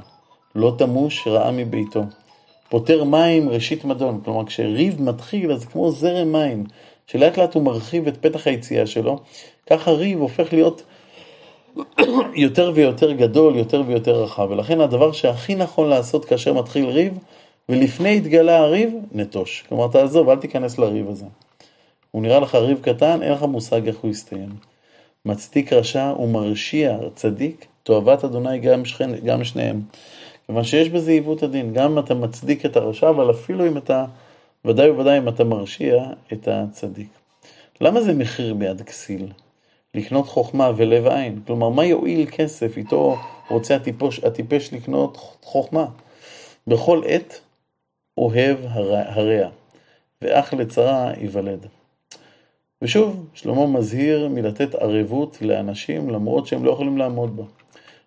לא 0.55 0.75
תמוש 0.79 1.27
רעה 1.27 1.51
מביתו. 1.51 2.05
פותר 2.69 3.05
מים 3.05 3.49
ראשית 3.49 3.85
מדון, 3.85 4.21
כלומר 4.25 4.47
כשריב 4.47 5.03
מתחיל 5.03 5.53
אז 5.53 5.65
כמו 5.65 5.91
זרם 5.91 6.33
מים, 6.33 6.65
שלאט 7.07 7.39
לאט 7.39 7.55
הוא 7.55 7.63
מרחיב 7.63 8.07
את 8.07 8.17
פתח 8.17 8.47
היציאה 8.47 8.87
שלו, 8.87 9.21
ככה 9.71 9.91
ריב 9.91 10.19
הופך 10.19 10.53
להיות 10.53 10.83
יותר 12.35 12.73
ויותר 12.75 13.13
גדול, 13.13 13.57
יותר 13.57 13.83
ויותר 13.87 14.23
רחב, 14.23 14.47
ולכן 14.51 14.81
הדבר 14.81 15.13
שהכי 15.13 15.55
נכון 15.55 15.89
לעשות 15.89 16.25
כאשר 16.25 16.53
מתחיל 16.53 16.87
ריב, 16.87 17.19
ולפני 17.69 18.17
התגלה 18.17 18.59
הריב, 18.59 18.95
נטוש. 19.13 19.65
כלומר, 19.69 19.89
תעזוב, 19.89 20.29
אל 20.29 20.37
תיכנס 20.37 20.79
לריב 20.79 21.11
הזה. 21.11 21.27
הוא 22.11 22.23
נראה 22.23 22.41
לך 22.41 22.55
ריב 22.55 22.81
קטן, 22.83 23.23
אין 23.23 23.33
לך 23.33 23.43
מושג 23.43 23.87
איך 23.87 23.99
הוא 23.99 24.11
יסתיים. 24.11 24.49
מצדיק 25.25 25.73
רשע 25.73 26.13
ומרשיע 26.21 26.99
צדיק, 27.15 27.67
תועבת 27.83 28.25
אדוני 28.25 28.59
גם, 28.59 28.85
שכן, 28.85 29.11
גם 29.25 29.45
שניהם. 29.45 29.83
כיוון 30.47 30.65
שיש 30.65 30.89
בזה 30.89 31.11
עיוות 31.11 31.43
הדין, 31.43 31.73
גם 31.73 31.93
אם 31.93 31.99
אתה 31.99 32.15
מצדיק 32.15 32.67
את 32.67 32.77
הרשע, 32.77 33.11
אבל 33.11 33.31
אפילו 33.31 33.67
אם 33.67 33.77
אתה, 33.77 34.05
ודאי 34.65 34.91
וודאי 34.91 35.19
אם 35.19 35.29
אתה 35.29 35.45
מרשיע 35.45 36.05
את 36.33 36.49
הצדיק. 36.49 37.09
למה 37.81 38.01
זה 38.03 38.15
מחיר 38.15 38.55
ביד 38.55 38.83
כסיל? 38.83 39.27
לקנות 39.95 40.29
חוכמה 40.29 40.71
ולב 40.77 41.07
עין. 41.07 41.41
כלומר, 41.47 41.69
מה 41.69 41.85
יועיל 41.85 42.27
כסף 42.31 42.77
איתו 42.77 43.17
רוצה 43.51 43.77
הטיפוש, 43.77 44.25
הטיפש 44.25 44.73
לקנות 44.73 45.17
חוכמה? 45.43 45.87
בכל 46.67 47.03
עת 47.07 47.41
אוהב 48.19 48.57
הרע, 48.65 49.49
ואח 50.23 50.55
לצרה 50.55 51.13
ייוולד. 51.21 51.67
ושוב, 52.83 53.27
שלמה 53.35 53.67
מזהיר 53.67 54.29
מלתת 54.29 54.75
ערבות 54.75 55.39
לאנשים 55.43 56.11
למרות 56.11 56.47
שהם 56.47 56.65
לא 56.65 56.71
יכולים 56.71 56.99
לעמוד 56.99 57.37
בה. 57.37 57.45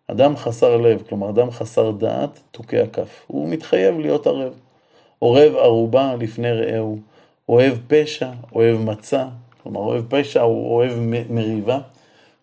אדם 0.08 0.38
חסר 0.38 0.78
לב, 0.78 1.04
כלומר 1.10 1.30
אדם 1.30 1.52
חסר 1.52 1.92
דעת, 1.92 2.40
תוקע 2.52 2.88
כף. 2.94 3.26
הוא 3.28 3.50
מתחייב 3.50 4.00
להיות 4.00 4.28
ערב. 4.28 4.54
אורב 5.22 5.56
ערובה 5.56 6.16
לפני 6.20 6.52
רעהו, 6.52 7.00
אוהב 7.50 7.74
פשע, 7.88 8.30
אוהב 8.56 8.78
מצה, 8.82 9.28
כלומר 9.68 9.82
אוהב 9.82 10.04
פשע 10.10 10.42
הוא 10.42 10.76
אוהב 10.76 10.92
מריבה, 11.30 11.80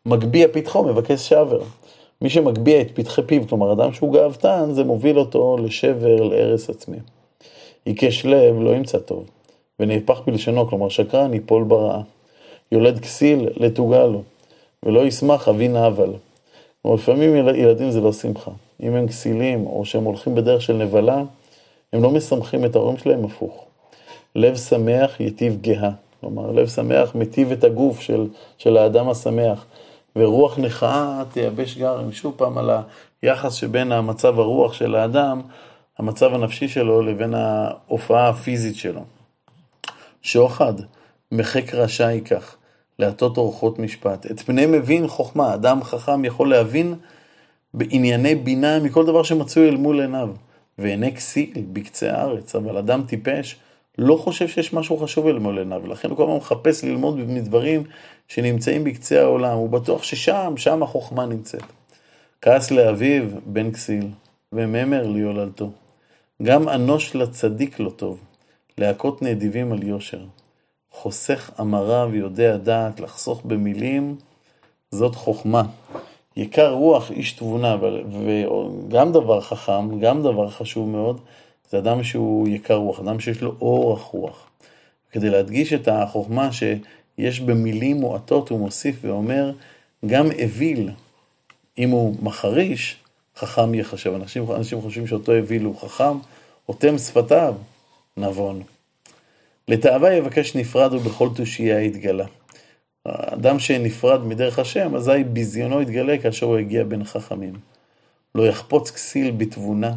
מגביה 0.07 0.49
פתחו, 0.49 0.83
מבקש 0.83 1.29
שבר. 1.29 1.63
מי 2.23 2.31
שמגביה 2.31 2.81
את 2.81 2.91
פתחי 2.95 3.23
פיו, 3.23 3.49
כלומר 3.49 3.73
אדם 3.73 3.93
שהוא 3.93 4.13
גאוותן, 4.13 4.69
זה 4.73 4.85
מוביל 4.85 5.19
אותו 5.19 5.57
לשבר, 5.57 6.23
להרס 6.23 6.71
עצמי. 6.71 6.97
עיקש 7.85 8.27
לב 8.27 8.61
לא 8.61 8.71
ימצא 8.71 8.99
טוב, 8.99 9.25
ונהפך 9.81 10.21
בלשונו, 10.27 10.67
כלומר 10.69 10.89
שקרן 10.89 11.35
ייפול 11.35 11.65
ברעה. 11.65 12.01
יולד 12.73 12.99
כסיל 12.99 13.49
לתוגה 13.57 14.07
לו, 14.07 14.23
ולא 14.83 15.01
ישמח 15.01 15.49
אבי 15.49 15.69
נבל. 15.69 16.13
כלומר, 16.83 16.97
לפעמים 16.97 17.35
ילדים 17.35 17.91
זה 17.91 18.01
לא 18.01 18.13
שמחה. 18.13 18.51
אם 18.83 18.95
הם 18.95 19.09
כסילים, 19.09 19.67
או 19.67 19.85
שהם 19.85 20.05
הולכים 20.05 20.35
בדרך 20.35 20.63
של 20.63 20.73
נבלה, 20.73 21.23
הם 21.93 22.03
לא 22.03 22.11
משמחים 22.11 22.65
את 22.65 22.77
ההורים 22.77 22.99
שלהם 22.99 23.25
הפוך. 23.25 23.65
לב 24.37 24.57
שמח 24.57 25.21
יטיב 25.21 25.59
גאה. 25.61 25.91
כלומר, 26.25 26.51
לב 26.51 26.69
שמח 26.69 27.15
מטיב 27.15 27.53
את 27.53 27.65
הגוף 27.65 28.01
של, 28.01 28.27
של 28.59 28.77
האדם 28.77 29.09
השמח, 29.09 29.67
ורוח 30.17 30.59
נכאה 30.59 31.23
תייבש 31.33 31.77
גרם. 31.77 32.13
שוב 32.13 32.35
פעם 32.37 32.59
על 32.59 32.71
היחס 33.23 33.55
שבין 33.55 33.93
המצב 33.93 34.39
הרוח 34.39 34.73
של 34.73 34.95
האדם, 34.95 35.41
המצב 35.99 36.35
הנפשי 36.35 36.69
שלו, 36.69 37.03
לבין 37.03 37.35
ההופעה 37.35 38.29
הפיזית 38.29 38.77
שלו. 38.77 39.01
שוחד, 40.23 40.75
מחק 41.33 41.75
רשע 41.75 42.11
ייקח, 42.11 42.57
להטות 42.99 43.37
אורחות 43.37 43.79
משפט. 43.79 44.27
את 44.31 44.41
פני 44.41 44.67
מבין 44.67 45.09
חוכמה, 45.09 45.55
אדם 45.55 45.83
חכם 45.83 46.25
יכול 46.25 46.51
להבין 46.51 46.95
בענייני 47.75 48.35
בינה 48.35 48.81
מכל 48.81 49.07
דבר 49.07 49.23
שמצוי 49.23 49.69
אל 49.69 49.77
מול 49.77 50.01
עיניו. 50.01 50.31
ועיני 50.79 51.15
כסיל 51.15 51.65
בקצה 51.73 52.13
הארץ, 52.13 52.57
אבל 52.57 52.77
אדם 52.77 53.03
טיפש 53.07 53.57
לא 53.99 54.17
חושב 54.17 54.49
שיש 54.49 54.73
משהו 54.73 54.99
חשוב 54.99 55.27
אל 55.27 55.39
מול 55.39 55.59
עיניו, 55.59 55.81
ולכן 55.85 56.09
הוא 56.11 56.17
כל 56.17 56.23
הזמן 56.23 56.37
מחפש 56.37 56.85
ללמוד 56.85 57.19
מדברים 57.19 57.83
שנמצאים 58.29 58.85
בקצה 58.85 59.21
העולם, 59.23 59.57
הוא 59.57 59.69
בטוח 59.69 60.03
ששם, 60.03 60.55
שם 60.57 60.83
החוכמה 60.83 61.27
נמצאת. 61.27 61.63
כעס 62.43 62.71
לאביו 62.71 63.23
בן 63.47 63.71
כסיל, 63.71 64.07
וממר 64.53 65.07
ליולדתו. 65.07 65.71
גם 66.43 66.69
אנוש 66.69 67.17
לצדיק 67.17 67.81
לא 67.81 67.91
טוב, 67.91 68.21
להכות 68.79 69.23
נדיבים 69.23 69.73
על 69.73 69.83
יושר. 69.83 70.25
חוסך 70.91 71.51
אמרה 71.61 72.07
ויודע 72.11 72.57
דעת, 72.57 73.01
לחסוך 73.01 73.43
במילים, 73.45 74.17
זאת 74.91 75.15
חוכמה. 75.15 75.63
יקר 76.37 76.73
רוח 76.73 77.11
איש 77.11 77.33
תבונה, 77.33 77.77
וגם 78.25 79.13
דבר 79.13 79.41
חכם, 79.41 79.99
גם 80.01 80.23
דבר 80.23 80.51
חשוב 80.51 80.89
מאוד, 80.89 81.21
זה 81.71 81.79
אדם 81.79 82.05
שהוא 82.05 82.49
יקר 82.49 82.75
רוח, 82.75 83.01
אדם 83.01 83.21
שיש 83.21 83.43
לו 83.43 83.55
אורך 83.61 84.03
רוח. 84.03 84.51
כדי 85.13 85.31
להדגיש 85.31 85.73
את 85.73 85.89
החוכמה 85.89 86.51
שיש 86.53 87.41
במילים 87.41 87.97
מועטות, 87.97 88.49
הוא 88.49 88.59
מוסיף 88.59 88.97
ואומר, 89.03 89.53
גם 90.07 90.27
אוויל, 90.43 90.91
אם 91.79 91.91
הוא 91.91 92.17
מחריש, 92.23 92.97
חכם 93.37 93.75
יחשב. 93.75 94.15
אנשים, 94.15 94.53
אנשים 94.53 94.81
חושבים 94.81 95.07
שאותו 95.07 95.33
אוויל 95.33 95.65
הוא 95.65 95.77
חכם, 95.81 96.19
אוטם 96.69 96.99
שפתיו, 96.99 97.55
נבון. 98.17 98.63
לתאווה 99.69 100.15
יבקש 100.15 100.57
נפרד 100.57 100.93
ובכל 100.93 101.29
תושייה 101.37 101.83
יתגלה. 101.83 102.27
אדם 103.05 103.59
שנפרד 103.59 104.25
מדרך 104.25 104.59
השם, 104.59 104.95
אזי 104.95 105.25
ביזיונו 105.25 105.83
יתגלה 105.83 106.19
כאשר 106.19 106.47
הוא 106.47 106.57
הגיע 106.57 106.85
בין 106.85 107.05
חכמים. 107.05 107.53
לא 108.35 108.43
יחפוץ 108.43 108.91
כסיל 108.91 109.31
בתבונה, 109.31 109.93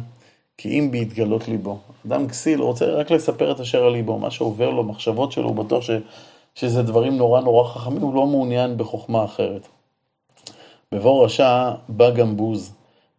כי 0.58 0.78
אם 0.78 0.90
בהתגלות 0.90 1.48
ליבו. 1.48 1.78
אדם 2.06 2.28
כסיל 2.28 2.60
רוצה 2.60 2.86
רק 2.86 3.10
לספר 3.10 3.52
את 3.52 3.60
אשר 3.60 3.84
על 3.84 3.92
ליבו, 3.92 4.18
מה 4.18 4.30
שעובר 4.30 4.70
לו, 4.70 4.84
מחשבות 4.84 5.32
שלו, 5.32 5.48
הוא 5.48 5.56
בטוח 5.56 5.82
ש, 5.82 5.90
שזה 6.54 6.82
דברים 6.82 7.16
נורא 7.16 7.40
נורא 7.40 7.68
חכמים, 7.68 8.02
הוא 8.02 8.14
לא 8.14 8.26
מעוניין 8.26 8.76
בחוכמה 8.76 9.24
אחרת. 9.24 9.68
בבוא 10.92 11.24
רשע 11.24 11.70
בא 11.88 12.10
גם 12.10 12.36
בוז, 12.36 12.72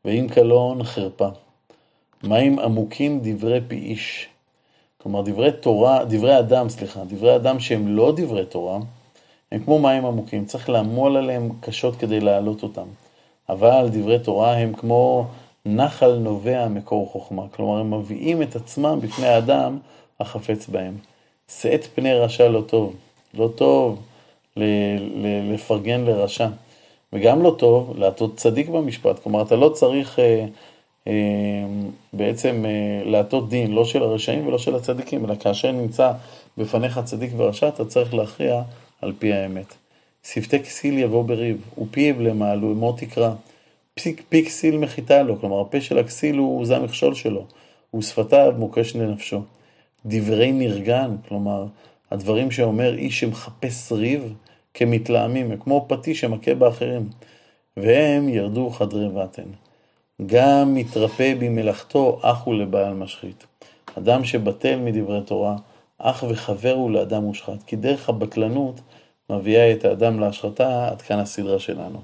ואם 0.06 0.28
קלון 0.34 0.84
חרפה. 0.84 1.28
מים 2.24 2.60
עמוקים 2.60 3.20
דברי 3.24 3.60
פי 3.68 3.76
איש. 3.76 4.28
כלומר, 4.98 5.22
דברי 5.22 5.52
תורה, 5.52 6.06
דברי 6.06 6.40
אדם, 6.40 6.70
סליחה, 6.70 7.04
דברי 7.08 7.36
אדם 7.36 7.60
שהם 7.60 7.88
לא 7.88 8.14
דברי 8.16 8.46
תורה, 8.46 8.80
הם 9.52 9.64
כמו 9.64 9.80
מים 9.80 10.06
עמוקים, 10.06 10.46
צריך 10.46 10.70
לעמול 10.70 11.18
עליהם 11.18 11.50
קשות 11.60 11.96
כדי 11.96 12.20
להעלות 12.20 12.64
אותם. 12.64 12.88
אבל 13.50 13.90
דברי 13.92 14.20
תורה 14.20 14.58
הם 14.58 14.74
כמו 14.74 15.26
נחל 15.66 16.18
נובע 16.18 16.68
מקור 16.68 17.10
חוכמה. 17.12 17.44
כלומר, 17.52 17.80
הם 17.80 17.94
מביאים 17.94 18.42
את 18.42 18.56
עצמם 18.56 19.00
בפני 19.02 19.28
האדם 19.28 19.78
החפץ 20.20 20.68
בהם. 20.68 20.98
שאת 21.50 21.86
פני 21.96 22.14
רשע 22.14 22.50
לא 22.50 22.62
טוב. 22.62 22.96
לא 23.34 23.50
טוב 23.56 24.02
לפרגן 25.54 26.06
לרשע. 26.06 26.48
וגם 27.14 27.42
לא 27.42 27.56
טוב 27.60 27.98
להטות 27.98 28.38
צדיק 28.38 28.70
במשפט. 28.70 29.20
כלומר, 29.20 29.42
אתה 29.42 29.56
לא 29.56 29.70
צריך 29.70 30.20
אה, 30.20 30.46
אה, 31.08 31.14
בעצם 32.14 32.66
אה, 32.66 33.10
להטות 33.10 33.50
דין, 33.50 33.72
לא 33.72 33.86
של 33.86 34.04
הרשעים 34.04 34.48
ולא 34.48 34.58
של 34.58 34.76
הצדיקים, 34.76 35.26
אלא 35.26 35.36
כאשר 35.40 35.72
נמצא 35.72 36.12
בפניך 36.58 37.00
צדיק 37.06 37.32
ורשע, 37.38 37.68
אתה 37.68 37.86
צריך 37.86 38.14
להכריע 38.14 38.62
על 39.02 39.14
פי 39.20 39.34
האמת. 39.34 39.74
שפתי 40.24 40.60
כסיל 40.60 40.98
יבוא 40.98 41.24
בריב, 41.24 41.62
ופיו 41.82 42.22
למעלו 42.22 42.68
מות 42.68 43.00
תקרא. 43.00 43.32
פי 44.30 44.46
כסיל 44.46 44.78
מחיתה 44.78 45.24
לו, 45.24 45.40
כלומר 45.40 45.62
הפה 45.62 45.82
של 45.82 45.98
הכסיל 45.98 46.38
הוא 46.38 46.66
זה 46.66 46.78
המכשול 46.78 47.14
שלו, 47.14 47.46
ושפתיו 47.96 48.54
מוקש 48.58 48.96
לנפשו. 48.96 49.42
דברי 50.06 50.52
נרגן, 50.52 51.16
כלומר 51.28 51.66
הדברים 52.12 52.52
שאומר 52.52 52.98
איש 52.98 53.20
שמחפש 53.20 53.92
ריב 53.92 54.34
כמתלהמים, 54.74 55.58
כמו 55.58 55.86
פטיש 55.90 56.20
שמכה 56.20 56.56
באחרים. 56.56 57.10
והם 57.78 58.30
ירדו 58.30 58.70
חדרי 58.70 59.10
בטן. 59.10 59.44
גם 60.26 60.74
מתרפא 60.74 61.34
במלאכתו 61.40 62.20
אח 62.22 62.44
הוא 62.44 62.56
לבעל 62.56 62.94
משחית. 62.94 63.48
אדם 63.98 64.24
שבטל 64.24 64.80
מדברי 64.80 65.22
תורה, 65.22 65.56
אח 65.98 66.24
וחבר 66.30 66.74
הוא 66.74 66.92
לאדם 66.92 67.24
מושחת, 67.24 67.64
כי 67.66 67.76
דרך 67.76 68.10
הבטלנות 68.10 68.82
מביאה 69.30 69.72
את 69.72 69.86
האדם 69.86 70.20
להשחתה, 70.20 70.88
עד 70.88 71.02
כאן 71.02 71.20
הסדרה 71.20 71.60
שלנו. 71.60 72.00